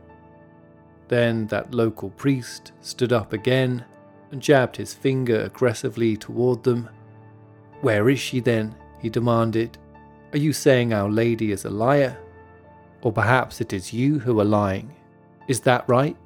Then 1.07 1.47
that 1.47 1.73
local 1.73 2.12
priest 2.12 2.71
stood 2.81 3.12
up 3.12 3.33
again 3.33 3.83
and 4.31 4.41
jabbed 4.41 4.77
his 4.77 4.93
finger 4.93 5.41
aggressively 5.41 6.15
toward 6.17 6.63
them. 6.63 6.89
Where 7.81 8.09
is 8.09 8.19
she 8.19 8.39
then? 8.39 8.75
he 9.00 9.09
demanded. 9.09 9.77
Are 10.31 10.38
you 10.38 10.53
saying 10.53 10.93
Our 10.93 11.09
Lady 11.09 11.51
is 11.51 11.65
a 11.65 11.69
liar? 11.69 12.17
Or 13.01 13.12
perhaps 13.12 13.59
it 13.59 13.73
is 13.73 13.93
you 13.93 14.19
who 14.19 14.39
are 14.39 14.45
lying. 14.45 14.95
Is 15.47 15.59
that 15.62 15.88
right? 15.89 16.17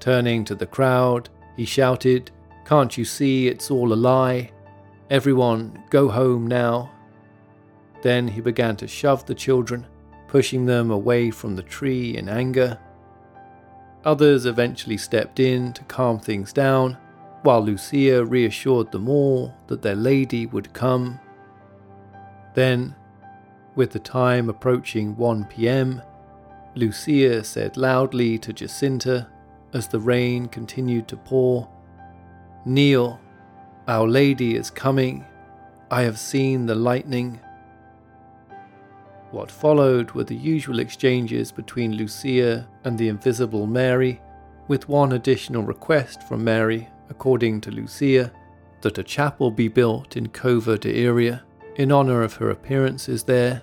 Turning 0.00 0.44
to 0.44 0.54
the 0.54 0.66
crowd, 0.66 1.28
he 1.56 1.64
shouted, 1.64 2.30
Can't 2.64 2.98
you 2.98 3.04
see 3.04 3.48
it's 3.48 3.70
all 3.70 3.92
a 3.92 3.94
lie? 3.94 4.50
Everyone, 5.10 5.82
go 5.90 6.08
home 6.08 6.46
now. 6.46 6.90
Then 8.02 8.28
he 8.28 8.40
began 8.40 8.76
to 8.76 8.86
shove 8.86 9.26
the 9.26 9.34
children, 9.34 9.86
pushing 10.28 10.66
them 10.66 10.90
away 10.90 11.30
from 11.30 11.56
the 11.56 11.62
tree 11.62 12.16
in 12.16 12.28
anger. 12.28 12.78
Others 14.04 14.46
eventually 14.46 14.96
stepped 14.96 15.40
in 15.40 15.72
to 15.72 15.82
calm 15.84 16.18
things 16.18 16.52
down, 16.52 16.96
while 17.42 17.62
Lucia 17.62 18.24
reassured 18.24 18.92
them 18.92 19.08
all 19.08 19.54
that 19.66 19.82
their 19.82 19.96
lady 19.96 20.46
would 20.46 20.72
come. 20.72 21.18
Then, 22.54 22.94
with 23.74 23.90
the 23.90 23.98
time 23.98 24.48
approaching 24.48 25.16
1 25.16 25.44
pm, 25.44 26.02
Lucia 26.74 27.42
said 27.42 27.76
loudly 27.76 28.38
to 28.38 28.52
Jacinta 28.52 29.28
as 29.72 29.88
the 29.88 30.00
rain 30.00 30.46
continued 30.46 31.08
to 31.08 31.16
pour 31.16 31.68
Kneel, 32.64 33.18
Our 33.86 34.06
Lady 34.06 34.54
is 34.54 34.70
coming. 34.70 35.24
I 35.90 36.02
have 36.02 36.18
seen 36.18 36.66
the 36.66 36.74
lightning. 36.74 37.40
What 39.30 39.50
followed 39.50 40.12
were 40.12 40.24
the 40.24 40.34
usual 40.34 40.78
exchanges 40.78 41.52
between 41.52 41.96
Lucia 41.96 42.66
and 42.84 42.96
the 42.96 43.08
invisible 43.08 43.66
Mary, 43.66 44.20
with 44.68 44.88
one 44.88 45.12
additional 45.12 45.62
request 45.62 46.22
from 46.22 46.44
Mary, 46.44 46.88
according 47.10 47.60
to 47.62 47.70
Lucia, 47.70 48.32
that 48.80 48.98
a 48.98 49.02
chapel 49.02 49.50
be 49.50 49.68
built 49.68 50.16
in 50.16 50.28
Cova 50.28 50.78
de 50.78 51.04
Iria 51.04 51.42
in 51.76 51.92
honour 51.92 52.22
of 52.22 52.34
her 52.34 52.50
appearances 52.50 53.24
there. 53.24 53.62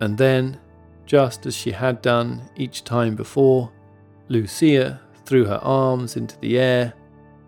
And 0.00 0.16
then, 0.16 0.60
just 1.04 1.46
as 1.46 1.56
she 1.56 1.72
had 1.72 2.00
done 2.00 2.42
each 2.56 2.84
time 2.84 3.16
before, 3.16 3.72
Lucia 4.28 5.00
threw 5.24 5.44
her 5.46 5.60
arms 5.62 6.16
into 6.16 6.38
the 6.38 6.58
air 6.58 6.94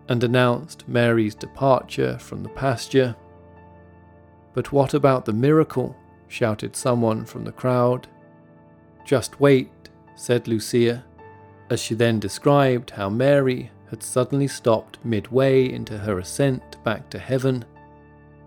and 0.09 0.23
announced 0.23 0.87
Mary's 0.87 1.35
departure 1.35 2.17
from 2.17 2.43
the 2.43 2.49
pasture. 2.49 3.15
But 4.53 4.71
what 4.71 4.93
about 4.93 5.25
the 5.25 5.33
miracle? 5.33 5.95
Shouted 6.27 6.75
someone 6.75 7.25
from 7.25 7.43
the 7.43 7.51
crowd. 7.51 8.07
Just 9.05 9.39
wait, 9.39 9.71
said 10.15 10.47
Lucia, 10.47 11.03
as 11.69 11.79
she 11.81 11.95
then 11.95 12.19
described 12.19 12.91
how 12.91 13.09
Mary 13.09 13.71
had 13.89 14.03
suddenly 14.03 14.47
stopped 14.47 15.03
midway 15.03 15.71
into 15.71 15.97
her 15.97 16.19
ascent 16.19 16.81
back 16.83 17.09
to 17.09 17.19
heaven, 17.19 17.63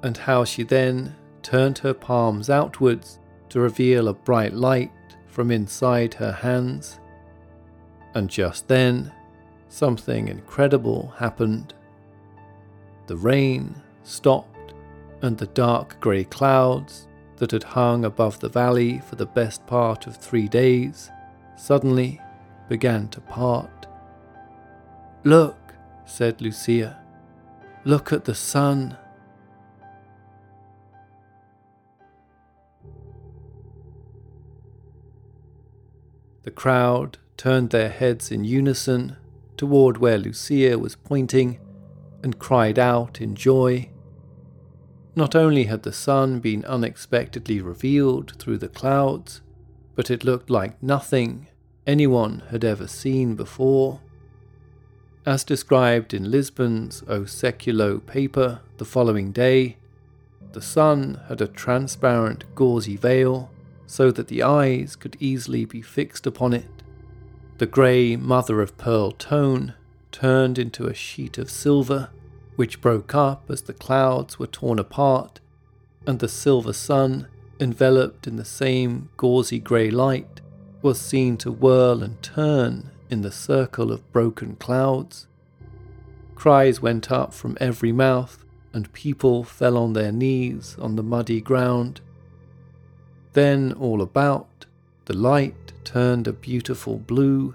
and 0.03 0.17
how 0.17 0.45
she 0.45 0.63
then 0.63 1.15
turned 1.43 1.79
her 1.79 1.95
palms 1.95 2.51
outwards 2.51 3.19
to 3.49 3.61
reveal 3.61 4.09
a 4.09 4.15
bright 4.15 4.53
light 4.53 4.93
from 5.27 5.51
inside 5.51 6.15
her 6.15 6.33
hands. 6.33 7.01
And 8.15 8.29
just 8.29 8.69
then, 8.69 9.13
something 9.69 10.29
incredible 10.29 11.15
happened. 11.19 11.75
The 13.07 13.17
rain 13.17 13.75
stopped, 14.03 14.75
and 15.23 15.37
the 15.37 15.47
dark 15.49 16.01
grey 16.01 16.25
clouds 16.25 17.07
that 17.41 17.53
had 17.53 17.63
hung 17.63 18.05
above 18.05 18.39
the 18.41 18.51
valley 18.51 19.01
for 19.01 19.17
the 19.17 19.25
best 19.25 19.67
part 19.67 20.07
of 20.07 20.15
three 20.15 20.47
days 20.47 21.11
suddenly 21.57 22.21
began 22.69 23.09
to 23.09 23.21
part. 23.23 23.87
Look, 25.25 25.57
said 26.05 26.43
Lucia, 26.43 26.99
look 27.85 28.13
at 28.13 28.27
the 28.27 28.35
sun. 28.35 28.99
The 36.43 36.51
crowd 36.51 37.17
turned 37.39 37.71
their 37.71 37.89
heads 37.89 38.31
in 38.31 38.45
unison 38.45 39.17
toward 39.57 39.97
where 39.97 40.19
Lucia 40.19 40.79
was 40.79 40.95
pointing 40.95 41.59
and 42.23 42.39
cried 42.39 42.79
out 42.79 43.23
in 43.23 43.35
joy. 43.35 43.89
Not 45.17 45.35
only 45.35 45.65
had 45.65 45.83
the 45.83 45.93
sun 45.93 46.41
been 46.41 46.65
unexpectedly 46.65 47.61
revealed 47.61 48.33
through 48.39 48.59
the 48.59 48.69
clouds, 48.69 49.41
but 49.95 50.11
it 50.11 50.25
looked 50.25 50.51
like 50.51 50.83
nothing 50.83 51.49
anyone 51.87 52.43
had 52.51 52.65
ever 52.65 52.87
seen 52.87 53.35
before. 53.35 54.01
As 55.27 55.45
described 55.45 56.15
in 56.15 56.31
Lisbon's 56.31 57.03
O 57.09 57.23
Seculo 57.23 57.99
paper 58.07 58.61
the 58.79 58.85
following 58.85 59.33
day, 59.33 59.77
the 60.53 60.63
sun 60.63 61.21
had 61.29 61.41
a 61.41 61.47
transparent 61.49 62.45
gauzy 62.55 62.97
veil 62.97 63.51
so 63.87 64.11
that 64.13 64.29
the 64.29 64.43
eyes 64.43 64.97
could 64.97 65.17
easily 65.21 65.65
be 65.65 65.83
fixed 65.83 66.27
upon 66.27 66.53
it. 66.53 66.83
The 67.59 67.67
grey 67.67 68.17
mother 68.17 68.63
of 68.63 68.79
pearl 68.79 69.11
tone 69.11 69.75
turned 70.13 70.59
into 70.59 70.87
a 70.87 70.95
sheet 70.95 71.37
of 71.39 71.51
silver, 71.51 72.11
which 72.61 72.83
broke 72.83 73.15
up 73.15 73.51
as 73.51 73.63
the 73.63 73.73
clouds 73.73 74.39
were 74.39 74.47
torn 74.47 74.79
apart, 74.79 75.41
and 76.07 76.19
the 76.19 76.29
silver 76.29 76.75
sun, 76.75 77.27
enveloped 77.59 78.27
in 78.27 78.37
the 78.37 78.45
same 78.45 79.09
gauzy 79.17 79.59
grey 79.59 79.91
light, 79.91 80.43
was 80.83 81.01
seen 81.01 81.39
to 81.39 81.51
whirl 81.51 82.03
and 82.03 82.23
turn 82.23 82.91
in 83.09 83.23
the 83.23 83.33
circle 83.33 83.91
of 83.91 84.13
broken 84.13 84.57
clouds. 84.57 85.27
Cries 86.35 86.83
went 86.83 87.11
up 87.11 87.33
from 87.33 87.57
every 87.59 87.93
mouth, 87.93 88.45
and 88.75 88.93
people 88.93 89.43
fell 89.43 89.79
on 89.79 89.95
their 89.95 90.13
knees 90.13 90.77
on 90.79 90.97
the 90.97 91.03
muddy 91.03 91.41
ground. 91.41 92.03
Then, 93.33 93.73
all 93.73 94.03
about, 94.03 94.67
the 95.07 95.17
light 95.17 95.73
turned 95.83 96.29
a 96.29 96.35
beautiful 96.35 96.99
blue, 96.99 97.55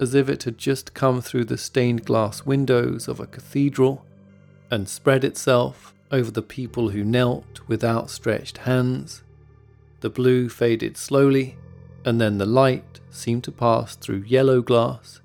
as 0.00 0.14
if 0.14 0.30
it 0.30 0.44
had 0.44 0.56
just 0.56 0.94
come 0.94 1.20
through 1.20 1.44
the 1.44 1.58
stained 1.58 2.06
glass 2.06 2.46
windows 2.46 3.08
of 3.08 3.20
a 3.20 3.26
cathedral, 3.26 4.06
and 4.70 4.88
spread 4.88 5.24
itself 5.24 5.94
over 6.10 6.30
the 6.30 6.42
people 6.42 6.90
who 6.90 7.04
knelt 7.04 7.60
with 7.66 7.84
outstretched 7.84 8.58
hands. 8.58 9.22
The 10.00 10.10
blue 10.10 10.48
faded 10.48 10.96
slowly, 10.96 11.56
and 12.04 12.20
then 12.20 12.38
the 12.38 12.46
light 12.46 13.00
seemed 13.10 13.44
to 13.44 13.52
pass 13.52 13.96
through 13.96 14.24
yellow 14.26 14.62
glass. 14.62 15.20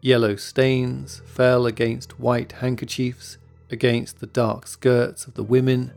Yellow 0.00 0.36
stains 0.36 1.22
fell 1.24 1.66
against 1.66 2.20
white 2.20 2.52
handkerchiefs, 2.52 3.38
against 3.70 4.20
the 4.20 4.26
dark 4.26 4.66
skirts 4.66 5.26
of 5.26 5.34
the 5.34 5.42
women, 5.42 5.92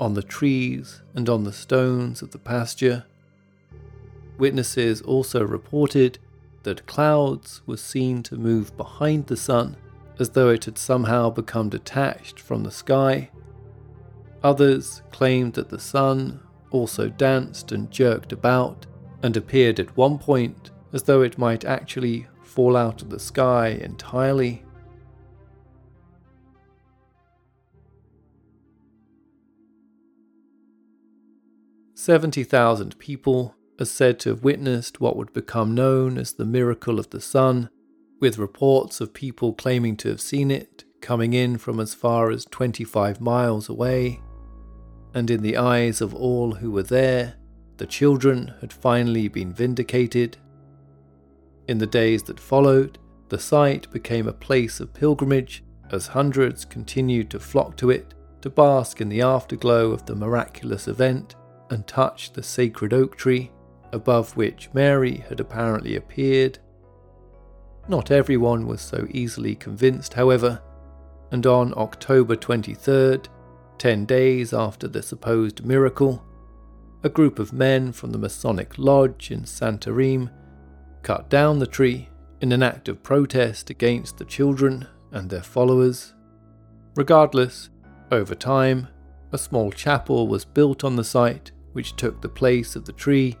on 0.00 0.14
the 0.14 0.22
trees 0.22 1.00
and 1.14 1.28
on 1.28 1.44
the 1.44 1.52
stones 1.52 2.22
of 2.22 2.30
the 2.30 2.38
pasture. 2.38 3.04
Witnesses 4.38 5.00
also 5.02 5.44
reported 5.44 6.18
that 6.62 6.86
clouds 6.86 7.60
were 7.66 7.76
seen 7.76 8.22
to 8.24 8.36
move 8.36 8.76
behind 8.76 9.26
the 9.26 9.36
sun 9.36 9.76
as 10.22 10.30
though 10.30 10.50
it 10.50 10.64
had 10.66 10.78
somehow 10.78 11.28
become 11.28 11.68
detached 11.68 12.38
from 12.38 12.62
the 12.62 12.70
sky. 12.70 13.28
Others 14.44 15.02
claimed 15.10 15.54
that 15.54 15.68
the 15.68 15.80
sun 15.80 16.40
also 16.70 17.08
danced 17.08 17.72
and 17.72 17.90
jerked 17.90 18.32
about 18.32 18.86
and 19.24 19.36
appeared 19.36 19.80
at 19.80 19.96
one 19.96 20.18
point 20.18 20.70
as 20.92 21.02
though 21.02 21.22
it 21.22 21.38
might 21.38 21.64
actually 21.64 22.28
fall 22.44 22.76
out 22.76 23.02
of 23.02 23.10
the 23.10 23.18
sky 23.18 23.68
entirely. 23.68 24.64
70,000 31.94 32.96
people 33.00 33.56
are 33.80 33.84
said 33.84 34.20
to 34.20 34.28
have 34.28 34.44
witnessed 34.44 35.00
what 35.00 35.16
would 35.16 35.32
become 35.32 35.74
known 35.74 36.16
as 36.16 36.34
the 36.34 36.44
miracle 36.44 37.00
of 37.00 37.10
the 37.10 37.20
sun, 37.20 37.68
with 38.22 38.38
reports 38.38 39.00
of 39.00 39.12
people 39.12 39.52
claiming 39.52 39.96
to 39.96 40.08
have 40.08 40.20
seen 40.20 40.48
it 40.48 40.84
coming 41.00 41.32
in 41.32 41.58
from 41.58 41.80
as 41.80 41.92
far 41.92 42.30
as 42.30 42.44
25 42.44 43.20
miles 43.20 43.68
away. 43.68 44.20
And 45.12 45.28
in 45.28 45.42
the 45.42 45.56
eyes 45.56 46.00
of 46.00 46.14
all 46.14 46.52
who 46.52 46.70
were 46.70 46.84
there, 46.84 47.34
the 47.78 47.86
children 47.86 48.54
had 48.60 48.72
finally 48.72 49.26
been 49.26 49.52
vindicated. 49.52 50.36
In 51.66 51.78
the 51.78 51.86
days 51.86 52.22
that 52.22 52.38
followed, 52.38 52.96
the 53.28 53.40
site 53.40 53.90
became 53.90 54.28
a 54.28 54.32
place 54.32 54.78
of 54.78 54.94
pilgrimage 54.94 55.64
as 55.90 56.06
hundreds 56.06 56.64
continued 56.64 57.28
to 57.30 57.40
flock 57.40 57.76
to 57.78 57.90
it 57.90 58.14
to 58.42 58.50
bask 58.50 59.00
in 59.00 59.08
the 59.08 59.20
afterglow 59.20 59.90
of 59.90 60.06
the 60.06 60.14
miraculous 60.14 60.86
event 60.86 61.34
and 61.70 61.88
touch 61.88 62.32
the 62.32 62.42
sacred 62.42 62.92
oak 62.92 63.16
tree 63.16 63.50
above 63.92 64.36
which 64.36 64.70
Mary 64.72 65.24
had 65.28 65.40
apparently 65.40 65.96
appeared. 65.96 66.60
Not 67.88 68.10
everyone 68.10 68.66
was 68.66 68.80
so 68.80 69.06
easily 69.10 69.54
convinced, 69.54 70.14
however, 70.14 70.62
and 71.32 71.46
on 71.46 71.74
October 71.76 72.36
23rd, 72.36 73.26
ten 73.78 74.04
days 74.04 74.52
after 74.52 74.86
the 74.86 75.02
supposed 75.02 75.64
miracle, 75.64 76.24
a 77.02 77.08
group 77.08 77.40
of 77.40 77.52
men 77.52 77.90
from 77.90 78.12
the 78.12 78.18
Masonic 78.18 78.78
Lodge 78.78 79.32
in 79.32 79.42
Santarém 79.42 80.30
cut 81.02 81.28
down 81.28 81.58
the 81.58 81.66
tree 81.66 82.08
in 82.40 82.52
an 82.52 82.62
act 82.62 82.88
of 82.88 83.02
protest 83.02 83.70
against 83.70 84.18
the 84.18 84.24
children 84.24 84.86
and 85.10 85.28
their 85.28 85.42
followers. 85.42 86.14
Regardless, 86.94 87.70
over 88.12 88.36
time, 88.36 88.86
a 89.32 89.38
small 89.38 89.72
chapel 89.72 90.28
was 90.28 90.44
built 90.44 90.84
on 90.84 90.94
the 90.94 91.04
site 91.04 91.50
which 91.72 91.96
took 91.96 92.20
the 92.20 92.28
place 92.28 92.76
of 92.76 92.84
the 92.84 92.92
tree, 92.92 93.36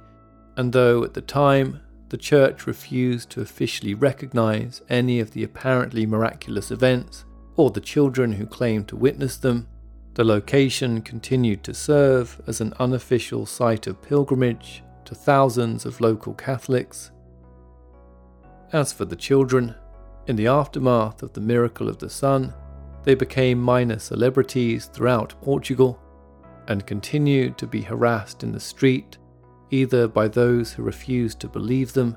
and 0.56 0.72
though 0.72 1.04
at 1.04 1.14
the 1.14 1.20
time 1.20 1.80
the 2.12 2.18
Church 2.18 2.66
refused 2.66 3.30
to 3.30 3.40
officially 3.40 3.94
recognize 3.94 4.82
any 4.90 5.18
of 5.18 5.30
the 5.30 5.42
apparently 5.42 6.04
miraculous 6.04 6.70
events 6.70 7.24
or 7.56 7.70
the 7.70 7.80
children 7.80 8.32
who 8.32 8.44
claimed 8.44 8.86
to 8.86 8.96
witness 8.96 9.38
them. 9.38 9.66
The 10.12 10.22
location 10.22 11.00
continued 11.00 11.64
to 11.64 11.72
serve 11.72 12.38
as 12.46 12.60
an 12.60 12.74
unofficial 12.78 13.46
site 13.46 13.86
of 13.86 14.02
pilgrimage 14.02 14.82
to 15.06 15.14
thousands 15.14 15.86
of 15.86 16.02
local 16.02 16.34
Catholics. 16.34 17.12
As 18.74 18.92
for 18.92 19.06
the 19.06 19.16
children, 19.16 19.74
in 20.26 20.36
the 20.36 20.48
aftermath 20.48 21.22
of 21.22 21.32
the 21.32 21.40
miracle 21.40 21.88
of 21.88 21.96
the 21.96 22.10
sun, 22.10 22.52
they 23.04 23.14
became 23.14 23.58
minor 23.58 23.98
celebrities 23.98 24.84
throughout 24.84 25.40
Portugal 25.40 25.98
and 26.68 26.86
continued 26.86 27.56
to 27.56 27.66
be 27.66 27.80
harassed 27.80 28.42
in 28.42 28.52
the 28.52 28.60
street 28.60 29.16
either 29.72 30.06
by 30.06 30.28
those 30.28 30.72
who 30.72 30.82
refused 30.82 31.40
to 31.40 31.48
believe 31.48 31.92
them 31.94 32.16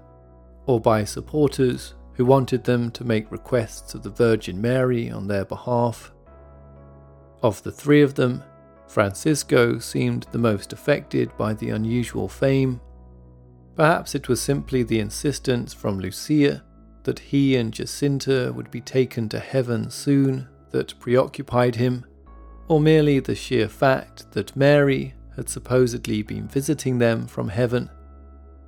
or 0.68 0.80
by 0.80 1.04
supporters 1.04 1.96
who 2.14 2.26
wanted 2.26 2.64
them 2.64 2.92
to 2.92 3.04
make 3.04 3.32
requests 3.32 3.94
of 3.94 4.04
the 4.04 4.10
Virgin 4.10 4.62
Mary 4.62 5.10
on 5.10 5.28
their 5.28 5.46
behalf. 5.46 6.14
Of 7.42 7.64
the 7.64 7.72
three 7.72 8.02
of 8.02 8.16
them, 8.16 8.44
Francisco 8.88 9.80
seemed 9.80 10.28
the 10.32 10.38
most 10.38 10.74
affected 10.74 11.36
by 11.38 11.54
the 11.54 11.70
unusual 11.70 12.28
fame. 12.28 12.82
Perhaps 13.76 14.16
it 14.16 14.30
was 14.30 14.42
simply 14.42 14.84
the 14.84 15.00
insistence 15.00 15.74
from 15.74 16.00
Lucia 16.00 16.64
that 17.04 17.20
he 17.20 17.56
and 17.56 17.74
Jacinta 17.74 18.52
would 18.56 18.72
be 18.72 18.82
taken 18.82 19.30
to 19.30 19.40
heaven 19.40 19.90
soon 19.90 20.48
that 20.72 21.00
preoccupied 21.00 21.76
him, 21.76 22.06
or 22.68 22.80
merely 22.80 23.20
the 23.20 23.36
sheer 23.36 23.68
fact 23.68 24.32
that 24.32 24.56
Mary 24.56 25.14
had 25.36 25.50
supposedly 25.50 26.22
been 26.22 26.48
visiting 26.48 26.98
them 26.98 27.28
from 27.28 27.50
heaven. 27.50 27.90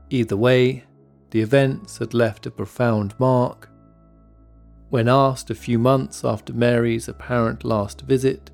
Either 0.09 0.37
way, 0.37 0.83
the 1.31 1.41
events 1.41 1.97
had 1.97 2.13
left 2.13 2.45
a 2.45 2.51
profound 2.51 3.13
mark. 3.19 3.69
When 4.89 5.09
asked 5.09 5.49
a 5.49 5.55
few 5.55 5.77
months 5.77 6.23
after 6.23 6.53
Mary's 6.53 7.07
apparent 7.07 7.65
last 7.65 8.01
visit 8.01 8.51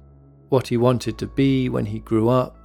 what 0.49 0.67
he 0.67 0.77
wanted 0.77 1.17
to 1.19 1.27
be 1.27 1.69
when 1.69 1.85
he 1.85 1.99
grew 1.99 2.29
up, 2.29 2.57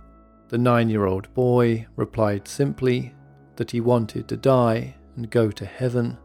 the 0.49 0.59
nine 0.59 0.89
year 0.89 1.05
old 1.05 1.33
boy 1.35 1.87
replied 1.97 2.49
simply 2.49 3.15
that 3.57 3.71
he 3.71 3.81
wanted 3.81 4.29
to 4.29 4.37
die 4.37 4.95
and 5.17 5.31
go 5.31 5.51
to 5.51 5.67
heaven. 5.67 6.17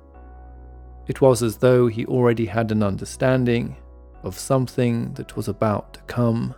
It 1.07 1.19
was 1.19 1.43
as 1.43 1.57
though 1.57 1.88
he 1.88 2.05
already 2.05 2.45
had 2.45 2.71
an 2.71 2.83
understanding 2.83 3.75
of 4.23 4.39
something 4.39 5.13
that 5.15 5.36
was 5.36 5.49
about 5.49 5.95
to 5.95 6.01
come. 6.01 6.55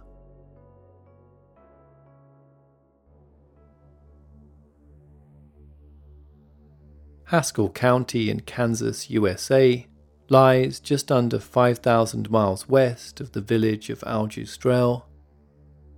Haskell 7.25 7.69
County 7.69 8.29
in 8.29 8.41
Kansas, 8.41 9.09
USA, 9.09 9.87
lies 10.29 10.79
just 10.79 11.11
under 11.11 11.39
5,000 11.39 12.29
miles 12.29 12.69
west 12.69 13.19
of 13.19 13.31
the 13.31 13.41
village 13.41 13.89
of 13.89 14.01
Aljustrel. 14.01 15.03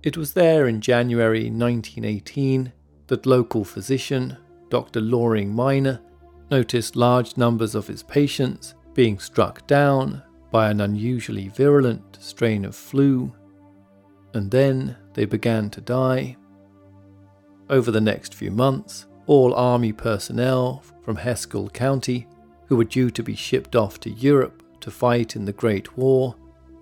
It 0.02 0.16
was 0.16 0.32
there 0.32 0.66
in 0.68 0.80
January 0.80 1.50
1918 1.50 2.72
that 3.08 3.26
local 3.26 3.64
physician 3.64 4.36
Dr. 4.70 5.00
Loring 5.00 5.52
Minor 5.54 6.00
noticed 6.50 6.96
large 6.96 7.36
numbers 7.36 7.74
of 7.74 7.86
his 7.86 8.02
patients 8.02 8.74
being 8.94 9.18
struck 9.18 9.66
down 9.66 10.22
by 10.50 10.70
an 10.70 10.80
unusually 10.80 11.48
virulent 11.48 12.16
strain 12.20 12.64
of 12.64 12.74
flu, 12.74 13.32
and 14.32 14.50
then 14.50 14.96
they 15.12 15.26
began 15.26 15.68
to 15.70 15.80
die. 15.80 16.36
Over 17.68 17.90
the 17.90 18.00
next 18.00 18.34
few 18.34 18.50
months, 18.50 19.06
all 19.28 19.54
Army 19.54 19.92
personnel 19.92 20.82
from 21.02 21.16
Haskell 21.16 21.68
County, 21.68 22.26
who 22.66 22.76
were 22.76 22.84
due 22.84 23.10
to 23.10 23.22
be 23.22 23.34
shipped 23.34 23.76
off 23.76 24.00
to 24.00 24.10
Europe 24.10 24.62
to 24.80 24.90
fight 24.90 25.36
in 25.36 25.44
the 25.44 25.52
Great 25.52 25.98
War, 25.98 26.34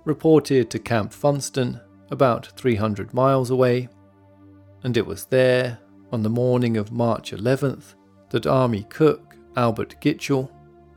reported 0.04 0.70
to 0.70 0.78
Camp 0.78 1.12
Funston, 1.12 1.80
about 2.12 2.46
300 2.56 3.12
miles 3.12 3.50
away, 3.50 3.88
and 4.84 4.96
it 4.96 5.04
was 5.04 5.24
there, 5.24 5.80
on 6.12 6.22
the 6.22 6.30
morning 6.30 6.76
of 6.76 6.92
March 6.92 7.32
11th, 7.32 7.94
that 8.30 8.46
Army 8.46 8.86
cook 8.88 9.34
Albert 9.56 9.96
Gitchell 10.00 10.48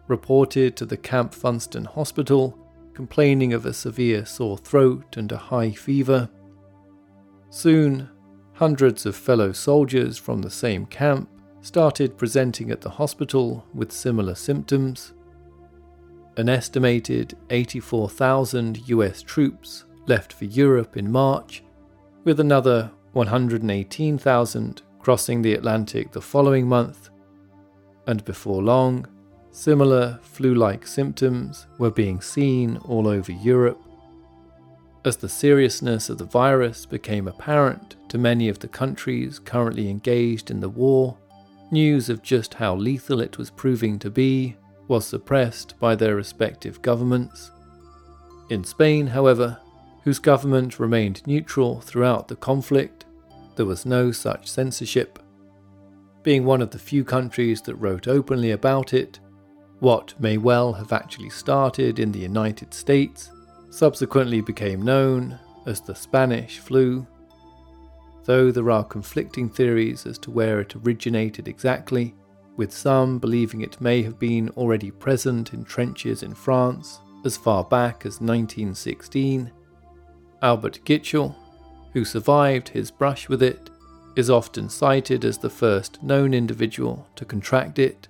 reported 0.08 0.76
to 0.76 0.86
the 0.86 0.98
Camp 0.98 1.34
Funston 1.34 1.86
Hospital 1.86 2.56
complaining 2.94 3.54
of 3.54 3.66
a 3.66 3.74
severe 3.74 4.24
sore 4.24 4.58
throat 4.58 5.18
and 5.18 5.32
a 5.32 5.38
high 5.38 5.72
fever. 5.72 6.30
Soon, 7.50 8.08
hundreds 8.54 9.08
of 9.08 9.16
fellow 9.16 9.52
soldiers 9.52 10.20
from 10.20 10.44
the 10.44 10.52
same 10.52 10.86
camp 10.86 11.28
started 11.62 12.18
presenting 12.18 12.72
at 12.72 12.82
the 12.82 12.90
hospital 12.90 13.66
with 13.74 13.92
similar 13.92 14.36
symptoms. 14.36 15.14
An 16.38 16.50
estimated 16.50 17.36
84,000 17.50 18.90
US 18.90 19.22
troops 19.22 19.86
left 20.08 20.34
for 20.34 20.46
Europe 20.46 20.98
in 20.98 21.12
March, 21.12 21.64
with 22.24 22.40
another 22.40 22.92
118,000 23.14 24.82
crossing 25.00 25.42
the 25.42 25.54
Atlantic 25.54 26.12
the 26.12 26.22
following 26.22 26.68
month, 26.68 27.10
and 28.08 28.24
before 28.26 28.62
long, 28.62 29.06
Similar 29.52 30.20
flu 30.22 30.54
like 30.54 30.86
symptoms 30.86 31.66
were 31.80 31.92
being 31.92 32.22
seen 32.22 32.78
all 32.86 33.08
over 33.08 33.32
Europe. 33.32 33.82
As 35.04 35.18
the 35.18 35.30
seriousness 35.30 36.10
of 36.10 36.18
the 36.18 36.26
virus 36.26 36.86
became 36.86 37.28
apparent 37.28 37.96
to 38.10 38.18
many 38.18 38.48
of 38.48 38.60
the 38.60 38.68
countries 38.68 39.40
currently 39.40 39.90
engaged 39.90 40.52
in 40.52 40.60
the 40.60 40.70
war, 40.70 41.18
news 41.72 42.10
of 42.10 42.22
just 42.22 42.56
how 42.56 42.76
lethal 42.76 43.20
it 43.22 43.38
was 43.38 43.50
proving 43.50 44.00
to 44.00 44.10
be 44.10 44.56
was 44.88 45.06
suppressed 45.06 45.80
by 45.80 45.96
their 45.96 46.16
respective 46.16 46.82
governments. 46.82 47.52
In 48.50 48.64
Spain, 48.64 49.08
however, 49.08 49.60
whose 50.04 50.20
government 50.20 50.80
remained 50.80 51.26
neutral 51.28 51.82
throughout 51.82 52.28
the 52.28 52.36
conflict, 52.36 53.06
there 53.56 53.66
was 53.66 53.86
no 53.86 54.12
such 54.12 54.50
censorship. 54.50 55.20
Being 56.24 56.46
one 56.46 56.62
of 56.62 56.72
the 56.72 56.80
few 56.80 57.04
countries 57.04 57.62
that 57.64 57.76
wrote 57.76 58.08
openly 58.08 58.52
about 58.52 58.94
it, 58.94 59.20
what 59.80 60.20
may 60.20 60.38
well 60.38 60.74
have 60.74 60.92
actually 60.92 61.30
started 61.30 62.00
in 62.00 62.12
the 62.12 62.20
United 62.20 62.74
States 62.74 63.32
subsequently 63.70 64.42
became 64.42 64.82
known 64.82 65.38
as 65.66 65.82
the 65.82 65.96
Spanish 65.96 66.60
flu. 66.60 67.06
Though 68.30 68.52
there 68.52 68.70
are 68.70 68.84
conflicting 68.84 69.50
theories 69.50 70.06
as 70.06 70.20
to 70.20 70.30
where 70.30 70.60
it 70.60 70.76
originated 70.76 71.48
exactly, 71.48 72.14
with 72.58 72.72
some 72.72 73.18
believing 73.18 73.62
it 73.62 73.82
may 73.82 74.04
have 74.04 74.20
been 74.20 74.50
already 74.50 74.92
present 74.92 75.52
in 75.52 75.66
trenches 75.66 76.22
in 76.22 76.36
France 76.36 77.00
as 77.26 77.36
far 77.36 77.64
back 77.64 78.06
as 78.06 78.22
1916, 78.22 79.50
Albert 80.44 80.80
Gitchell, 80.86 81.36
who 81.94 82.06
survived 82.06 82.70
his 82.70 82.92
brush 82.92 83.28
with 83.28 83.42
it, 83.42 83.72
is 84.16 84.30
often 84.30 84.70
cited 84.70 85.26
as 85.26 85.40
the 85.40 85.50
first 85.50 86.04
known 86.04 86.36
individual 86.36 87.08
to 87.16 87.26
contract 87.26 87.80
it. 87.80 88.08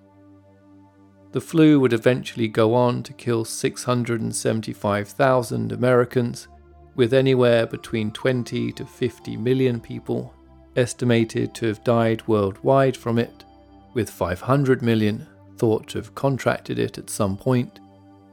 The 1.31 1.39
flu 1.39 1.79
would 1.79 1.93
eventually 1.93 2.49
go 2.49 2.73
on 2.73 3.03
to 3.03 3.13
kill 3.13 3.45
675,000 3.45 5.71
Americans, 5.71 6.49
with 6.95 7.13
anywhere 7.13 7.65
between 7.65 8.11
20 8.11 8.71
to 8.73 8.85
50 8.85 9.37
million 9.37 9.79
people 9.79 10.33
estimated 10.75 11.53
to 11.55 11.67
have 11.67 11.83
died 11.83 12.27
worldwide 12.27 12.95
from 12.95 13.17
it, 13.17 13.43
with 13.93 14.09
500 14.09 14.81
million 14.81 15.27
thought 15.57 15.87
to 15.89 15.97
have 15.97 16.15
contracted 16.15 16.79
it 16.79 16.97
at 16.97 17.09
some 17.09 17.37
point, 17.37 17.79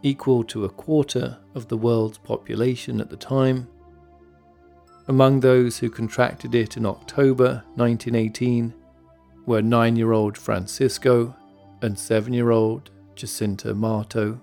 equal 0.03 0.45
to 0.45 0.65
a 0.65 0.69
quarter 0.69 1.39
of 1.55 1.69
the 1.69 1.77
world's 1.77 2.19
population 2.19 3.01
at 3.01 3.11
the 3.11 3.17
time. 3.17 3.69
Among 5.09 5.41
those 5.41 5.79
who 5.79 5.91
contracted 5.91 6.55
it 6.55 6.77
in 6.77 6.87
October 6.87 7.65
1918 7.75 8.75
were 9.47 9.63
nine 9.63 9.97
year 9.97 10.13
old 10.13 10.37
Francisco 10.37 11.35
and 11.83 11.99
seven 11.99 12.33
year 12.33 12.51
old 12.51 12.91
Jacinta 13.15 13.75
Marto. 13.75 14.41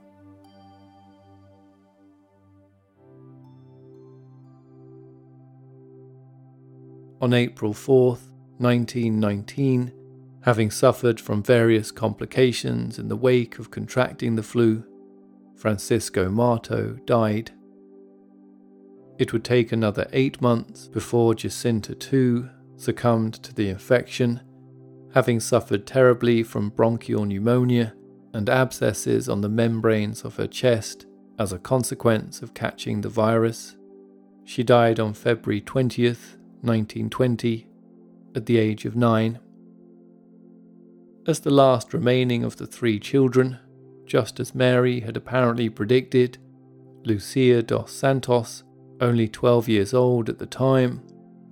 On 7.23 7.31
April 7.33 7.71
4, 7.71 8.17
1919, 8.57 9.93
having 10.41 10.69
suffered 10.69 11.21
from 11.21 11.41
various 11.41 11.89
complications 11.89 12.99
in 12.99 13.07
the 13.07 13.15
wake 13.15 13.59
of 13.59 13.71
contracting 13.71 14.35
the 14.35 14.43
flu, 14.43 14.83
Francisco 15.55 16.29
Marto 16.29 16.97
died. 17.05 17.51
It 19.17 19.31
would 19.31 19.45
take 19.45 19.71
another 19.71 20.05
eight 20.11 20.41
months 20.41 20.89
before 20.89 21.33
Jacinta 21.33 21.95
too 21.95 22.49
succumbed 22.75 23.35
to 23.35 23.55
the 23.55 23.69
infection 23.69 24.41
having 25.13 25.39
suffered 25.39 25.87
terribly 25.87 26.43
from 26.43 26.71
bronchial 26.71 27.23
pneumonia 27.23 27.93
and 28.33 28.49
abscesses 28.49 29.29
on 29.29 29.39
the 29.39 29.47
membranes 29.47 30.25
of 30.25 30.35
her 30.35 30.47
chest 30.47 31.05
as 31.39 31.53
a 31.53 31.57
consequence 31.57 32.41
of 32.41 32.53
catching 32.53 32.99
the 32.99 33.07
virus. 33.07 33.77
She 34.43 34.61
died 34.61 34.99
on 34.99 35.13
February 35.13 35.61
20th, 35.61 36.35
1920, 36.63 37.67
at 38.35 38.45
the 38.45 38.57
age 38.57 38.85
of 38.85 38.95
nine. 38.95 39.39
as 41.25 41.39
the 41.41 41.51
last 41.51 41.93
remaining 41.93 42.43
of 42.43 42.57
the 42.57 42.67
three 42.67 42.99
children, 42.99 43.57
just 44.05 44.39
as 44.39 44.55
Mary 44.55 44.99
had 45.01 45.15
apparently 45.15 45.69
predicted, 45.69 46.37
Lucia 47.05 47.61
dos 47.63 47.91
Santos, 47.91 48.63
only 48.99 49.27
12 49.27 49.69
years 49.69 49.93
old 49.93 50.29
at 50.29 50.39
the 50.39 50.45
time, 50.45 51.01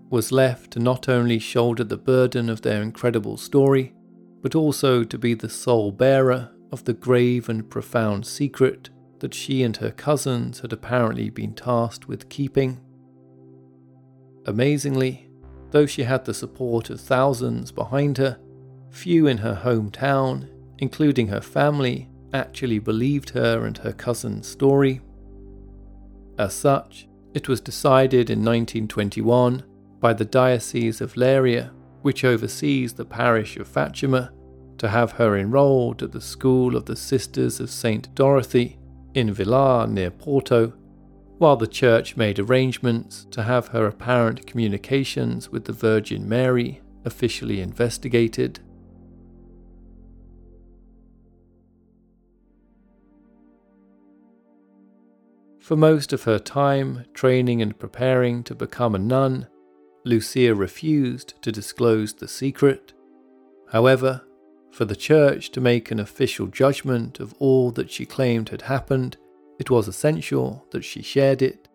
was 0.09 0.31
left 0.31 0.71
to 0.71 0.79
not 0.79 1.07
only 1.07 1.39
shoulder 1.39 1.83
the 1.83 1.97
burden 1.97 2.49
of 2.49 2.61
their 2.61 2.81
incredible 2.81 3.37
story, 3.37 3.93
but 4.41 4.55
also 4.55 5.03
to 5.03 5.17
be 5.17 5.33
the 5.33 5.49
sole 5.49 5.91
bearer 5.91 6.49
of 6.71 6.83
the 6.85 6.93
grave 6.93 7.47
and 7.47 7.69
profound 7.69 8.25
secret 8.25 8.89
that 9.19 9.33
she 9.33 9.63
and 9.63 9.77
her 9.77 9.91
cousins 9.91 10.59
had 10.59 10.73
apparently 10.73 11.29
been 11.29 11.53
tasked 11.53 12.07
with 12.07 12.29
keeping. 12.29 12.79
Amazingly, 14.45 15.29
though 15.71 15.85
she 15.85 16.03
had 16.03 16.25
the 16.25 16.33
support 16.33 16.89
of 16.89 16.99
thousands 16.99 17.71
behind 17.71 18.17
her, 18.17 18.39
few 18.89 19.27
in 19.27 19.37
her 19.37 19.61
hometown, 19.63 20.49
including 20.79 21.27
her 21.27 21.41
family, 21.41 22.09
actually 22.33 22.79
believed 22.79 23.31
her 23.31 23.65
and 23.65 23.77
her 23.79 23.91
cousin's 23.93 24.47
story. 24.47 25.01
As 26.37 26.53
such, 26.53 27.07
it 27.33 27.47
was 27.47 27.61
decided 27.61 28.29
in 28.29 28.39
1921 28.39 29.63
by 29.99 30.13
the 30.13 30.25
Diocese 30.25 31.01
of 31.01 31.13
Leiria, 31.13 31.71
which 32.01 32.23
oversees 32.23 32.93
the 32.93 33.05
parish 33.05 33.57
of 33.57 33.67
Fatima, 33.67 34.31
to 34.79 34.87
have 34.89 35.11
her 35.13 35.37
enrolled 35.37 36.01
at 36.01 36.11
the 36.11 36.19
School 36.19 36.75
of 36.75 36.85
the 36.85 36.95
Sisters 36.95 37.59
of 37.59 37.69
St. 37.69 38.13
Dorothy 38.15 38.79
in 39.13 39.31
Vilar 39.31 39.87
near 39.87 40.09
Porto, 40.09 40.73
while 41.41 41.57
the 41.57 41.65
church 41.65 42.15
made 42.15 42.37
arrangements 42.37 43.25
to 43.31 43.41
have 43.41 43.69
her 43.69 43.87
apparent 43.87 44.45
communications 44.45 45.49
with 45.49 45.65
the 45.65 45.73
Virgin 45.73 46.29
Mary 46.29 46.81
officially 47.03 47.59
investigated. 47.59 48.59
For 55.59 55.75
most 55.75 56.13
of 56.13 56.25
her 56.25 56.37
time 56.37 57.05
training 57.15 57.59
and 57.59 57.79
preparing 57.79 58.43
to 58.43 58.53
become 58.53 58.93
a 58.93 58.99
nun, 58.99 59.47
Lucia 60.05 60.53
refused 60.53 61.41
to 61.41 61.51
disclose 61.51 62.13
the 62.13 62.27
secret. 62.27 62.93
However, 63.71 64.21
for 64.71 64.85
the 64.85 64.95
Church 64.95 65.49
to 65.53 65.59
make 65.59 65.89
an 65.89 65.99
official 65.99 66.45
judgment 66.45 67.19
of 67.19 67.33
all 67.39 67.71
that 67.71 67.89
she 67.89 68.05
claimed 68.05 68.49
had 68.49 68.61
happened, 68.61 69.17
it 69.61 69.69
was 69.69 69.87
essential 69.87 70.65
that 70.71 70.83
she 70.83 71.03
shared 71.03 71.43
it. 71.43 71.67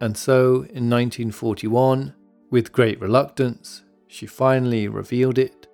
And 0.00 0.16
so, 0.16 0.62
in 0.78 0.88
1941, 0.88 2.14
with 2.48 2.70
great 2.70 3.00
reluctance, 3.00 3.82
she 4.06 4.24
finally 4.24 4.86
revealed 4.86 5.36
it, 5.36 5.66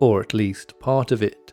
or 0.00 0.20
at 0.20 0.34
least 0.34 0.80
part 0.80 1.12
of 1.12 1.22
it. 1.22 1.52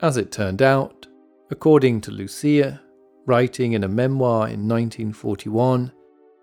As 0.00 0.16
it 0.16 0.30
turned 0.30 0.62
out, 0.62 1.08
according 1.50 2.02
to 2.02 2.12
Lucia, 2.12 2.80
writing 3.26 3.72
in 3.72 3.82
a 3.82 3.88
memoir 3.88 4.46
in 4.46 4.68
1941, 4.68 5.90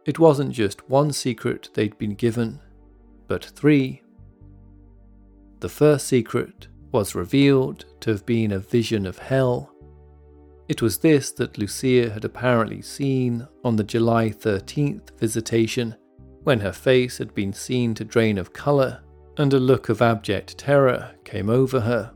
it 0.05 0.19
wasn't 0.19 0.51
just 0.51 0.89
one 0.89 1.13
secret 1.13 1.69
they'd 1.73 1.97
been 1.97 2.15
given, 2.15 2.59
but 3.29 3.45
three. 3.45 4.01
The 5.61 5.69
first 5.69 6.05
secret 6.07 6.67
was 6.91 7.15
revealed 7.15 7.85
to 8.01 8.09
have 8.09 8.25
been 8.25 8.51
a 8.51 8.59
vision 8.59 9.05
of 9.05 9.19
hell. 9.19 9.70
It 10.71 10.81
was 10.81 10.99
this 10.99 11.33
that 11.33 11.57
Lucia 11.57 12.09
had 12.09 12.23
apparently 12.23 12.81
seen 12.81 13.45
on 13.61 13.75
the 13.75 13.83
July 13.83 14.29
13th 14.29 15.19
visitation, 15.19 15.97
when 16.43 16.61
her 16.61 16.71
face 16.71 17.17
had 17.17 17.35
been 17.35 17.51
seen 17.51 17.93
to 17.95 18.05
drain 18.05 18.37
of 18.37 18.53
colour 18.53 19.01
and 19.35 19.53
a 19.53 19.59
look 19.59 19.89
of 19.89 20.01
abject 20.01 20.57
terror 20.57 21.11
came 21.25 21.49
over 21.49 21.81
her. 21.81 22.13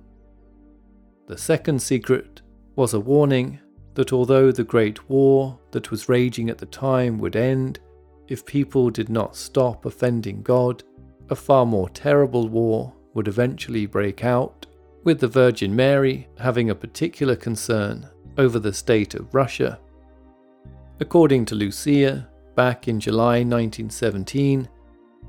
The 1.27 1.37
second 1.37 1.81
secret 1.81 2.43
was 2.77 2.93
a 2.93 2.99
warning 3.01 3.59
that 3.95 4.13
although 4.13 4.53
the 4.53 4.63
Great 4.63 5.09
War 5.09 5.59
that 5.71 5.91
was 5.91 6.07
raging 6.07 6.49
at 6.49 6.57
the 6.57 6.65
time 6.65 7.19
would 7.19 7.35
end, 7.35 7.81
if 8.29 8.45
people 8.45 8.89
did 8.89 9.09
not 9.09 9.35
stop 9.35 9.85
offending 9.85 10.41
God, 10.41 10.81
a 11.29 11.35
far 11.35 11.65
more 11.65 11.89
terrible 11.89 12.47
war 12.47 12.93
would 13.15 13.27
eventually 13.27 13.85
break 13.85 14.23
out, 14.23 14.65
with 15.03 15.19
the 15.19 15.27
Virgin 15.27 15.75
Mary 15.75 16.29
having 16.39 16.69
a 16.69 16.75
particular 16.75 17.35
concern 17.35 18.09
over 18.37 18.59
the 18.59 18.73
state 18.73 19.13
of 19.15 19.33
Russia. 19.33 19.79
According 20.99 21.45
to 21.45 21.55
Lucia, 21.55 22.27
back 22.55 22.87
in 22.87 22.99
July 22.99 23.39
1917, 23.43 24.69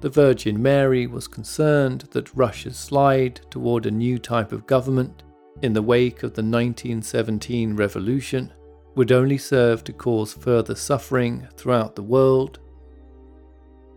the 0.00 0.08
Virgin 0.10 0.60
Mary 0.62 1.06
was 1.06 1.26
concerned 1.26 2.02
that 2.10 2.34
Russia's 2.34 2.76
slide 2.76 3.40
toward 3.50 3.86
a 3.86 3.90
new 3.90 4.18
type 4.18 4.52
of 4.52 4.66
government 4.66 5.22
in 5.62 5.72
the 5.72 5.82
wake 5.82 6.22
of 6.22 6.34
the 6.34 6.42
1917 6.42 7.74
revolution 7.74 8.52
would 8.94 9.12
only 9.12 9.38
serve 9.38 9.84
to 9.84 9.92
cause 9.92 10.32
further 10.32 10.74
suffering 10.74 11.46
throughout 11.56 11.96
the 11.96 12.02
world. 12.02 12.58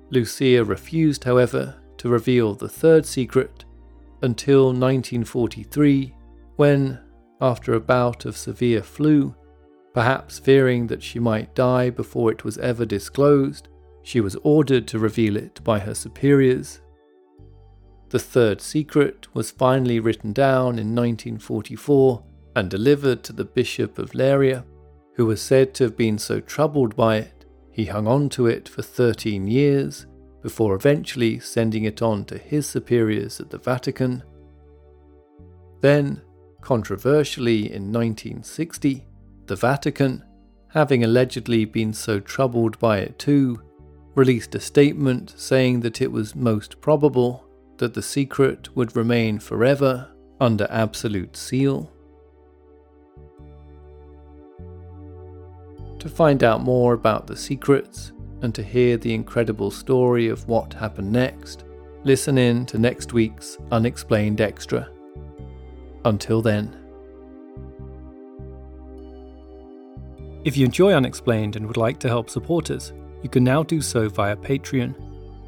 Lucia 0.09 0.63
refused, 0.63 1.23
however, 1.23 1.75
to 1.97 2.09
reveal 2.09 2.53
the 2.53 2.69
third 2.69 3.05
secret 3.05 3.65
until 4.21 4.67
1943, 4.67 6.13
when, 6.55 6.99
after 7.41 7.73
a 7.73 7.79
bout 7.79 8.25
of 8.25 8.37
severe 8.37 8.81
flu, 8.81 9.35
perhaps 9.93 10.39
fearing 10.39 10.87
that 10.87 11.03
she 11.03 11.19
might 11.19 11.55
die 11.55 11.89
before 11.89 12.31
it 12.31 12.43
was 12.43 12.57
ever 12.57 12.85
disclosed, 12.85 13.67
she 14.03 14.21
was 14.21 14.35
ordered 14.43 14.87
to 14.87 14.99
reveal 14.99 15.35
it 15.35 15.63
by 15.63 15.79
her 15.79 15.93
superiors. 15.93 16.81
The 18.09 18.19
third 18.19 18.61
secret 18.61 19.27
was 19.33 19.51
finally 19.51 19.99
written 19.99 20.33
down 20.33 20.79
in 20.79 20.95
1944 20.95 22.23
and 22.55 22.69
delivered 22.69 23.23
to 23.23 23.33
the 23.33 23.45
Bishop 23.45 23.99
of 23.99 24.11
Leiria 24.11 24.65
who 25.19 25.25
was 25.25 25.41
said 25.41 25.73
to 25.73 25.83
have 25.83 25.97
been 25.97 26.17
so 26.17 26.39
troubled 26.39 26.95
by 26.95 27.17
it, 27.17 27.43
he 27.73 27.83
hung 27.83 28.07
on 28.07 28.29
to 28.29 28.47
it 28.47 28.69
for 28.69 28.81
13 28.81 29.47
years 29.47 30.07
before 30.41 30.73
eventually 30.73 31.37
sending 31.39 31.83
it 31.83 32.01
on 32.01 32.23
to 32.23 32.37
his 32.37 32.65
superiors 32.65 33.41
at 33.41 33.49
the 33.49 33.57
Vatican. 33.57 34.23
Then, 35.81 36.21
controversially 36.61 37.71
in 37.71 37.91
1960, 37.91 39.05
the 39.47 39.55
Vatican, 39.55 40.23
having 40.69 41.03
allegedly 41.03 41.65
been 41.65 41.93
so 41.93 42.19
troubled 42.19 42.77
by 42.79 42.99
it 42.99 43.17
too, 43.17 43.61
released 44.15 44.55
a 44.55 44.59
statement 44.59 45.33
saying 45.37 45.79
that 45.81 46.01
it 46.01 46.11
was 46.11 46.35
most 46.35 46.81
probable 46.81 47.45
that 47.77 47.93
the 47.93 48.01
secret 48.01 48.75
would 48.75 48.95
remain 48.95 49.39
forever 49.39 50.09
under 50.39 50.67
absolute 50.69 51.35
seal. 51.35 51.91
To 55.99 56.09
find 56.09 56.43
out 56.43 56.61
more 56.61 56.93
about 56.93 57.27
the 57.27 57.35
secrets 57.35 58.13
and 58.41 58.55
to 58.55 58.63
hear 58.63 58.97
the 58.97 59.13
incredible 59.13 59.71
story 59.71 60.29
of 60.29 60.47
what 60.47 60.73
happened 60.73 61.11
next, 61.11 61.65
listen 62.03 62.37
in 62.37 62.65
to 62.67 62.77
next 62.77 63.11
week's 63.11 63.57
Unexplained 63.71 64.39
Extra. 64.39 64.89
Until 66.09 66.41
then. 66.41 66.75
If 70.43 70.57
you 70.57 70.65
enjoy 70.65 70.93
Unexplained 70.93 71.55
and 71.55 71.67
would 71.67 71.77
like 71.77 71.99
to 71.99 72.07
help 72.07 72.29
support 72.29 72.71
us, 72.71 72.91
you 73.21 73.29
can 73.29 73.43
now 73.43 73.63
do 73.63 73.81
so 73.81 74.09
via 74.09 74.35
Patreon. 74.35 74.95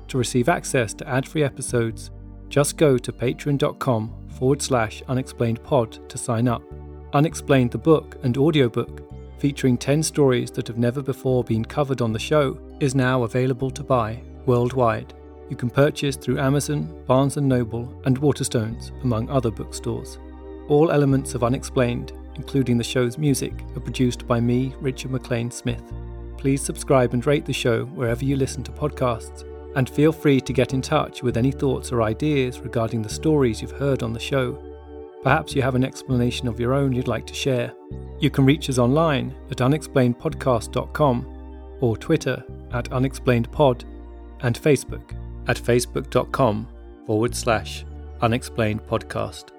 To 0.10 0.18
receive 0.18 0.50
access 0.50 0.94
to 0.96 1.08
ad 1.08 1.28
free 1.28 1.44
episodes, 1.44 2.12
just 2.50 2.78
go 2.78 2.98
to 2.98 3.12
patreon.com 3.12 4.28
forward 4.38 4.62
slash 4.62 5.02
unexplainedpod 5.10 6.08
to 6.08 6.18
sign 6.18 6.48
up. 6.48 6.62
Unexplained 7.14 7.72
the 7.72 7.78
book 7.78 8.18
and 8.24 8.38
audiobook 8.38 9.12
featuring 9.42 9.76
10 9.76 10.04
stories 10.04 10.52
that 10.52 10.68
have 10.68 10.78
never 10.78 11.02
before 11.02 11.44
been 11.44 11.66
covered 11.66 12.00
on 12.00 12.14
the 12.14 12.20
show, 12.20 12.60
is 12.80 12.94
now 12.94 13.24
available 13.24 13.72
to 13.72 13.84
buy 13.84 14.22
worldwide. 14.46 15.16
You 15.50 15.56
can 15.56 15.72
purchase 15.72 16.16
through 16.16 16.38
Amazon, 16.38 17.04
Barnes 17.08 17.38
& 17.38 17.38
Noble, 17.38 17.92
and 18.06 18.22
Waterstones, 18.22 18.92
among 19.02 19.32
other 19.32 19.50
bookstores. 19.50 20.20
All 20.72 20.90
elements 20.90 21.36
of 21.36 21.44
Unexplained, 21.44 22.14
including 22.36 22.78
the 22.78 22.84
show's 22.84 23.20
music, 23.20 23.54
are 23.76 23.82
produced 23.82 24.26
by 24.26 24.40
me, 24.40 24.74
Richard 24.80 25.12
McLean 25.12 25.52
Smith. 25.52 25.84
Please 26.38 26.64
subscribe 26.64 27.14
and 27.14 27.24
rate 27.28 27.46
the 27.46 27.54
show 27.54 27.86
wherever 27.86 28.26
you 28.26 28.36
listen 28.36 28.64
to 28.64 28.72
podcasts, 28.72 29.44
and 29.76 29.88
feel 29.88 30.12
free 30.12 30.42
to 30.42 30.54
get 30.54 30.74
in 30.74 30.82
touch 30.82 31.22
with 31.22 31.38
any 31.38 31.52
thoughts 31.52 31.92
or 31.92 32.02
ideas 32.02 32.62
regarding 32.62 33.04
the 33.04 33.10
stories 33.10 33.62
you've 33.62 33.78
heard 33.78 34.02
on 34.02 34.14
the 34.14 34.20
show 34.20 34.60
Perhaps 35.24 35.56
you 35.56 35.62
have 35.62 35.76
an 35.76 35.84
explanation 35.84 36.48
of 36.48 36.60
your 36.60 36.74
own 36.74 36.94
you'd 36.94 37.08
like 37.08 37.28
to 37.28 37.34
share. 37.34 37.72
You 38.20 38.32
can 38.32 38.44
reach 38.44 38.70
us 38.70 38.80
online 38.80 39.36
at 39.52 39.58
unexplainedpodcast.com 39.58 41.78
or 41.80 41.98
Twitter 41.98 42.44
at 42.74 42.90
unexplainedpod 42.90 43.84
and 44.42 44.60
Facebook 44.60 45.14
at 45.48 45.58
facebook.com 45.58 46.68
forward 47.06 47.36
slash 47.36 47.86
unexplainedpodcast. 48.22 49.50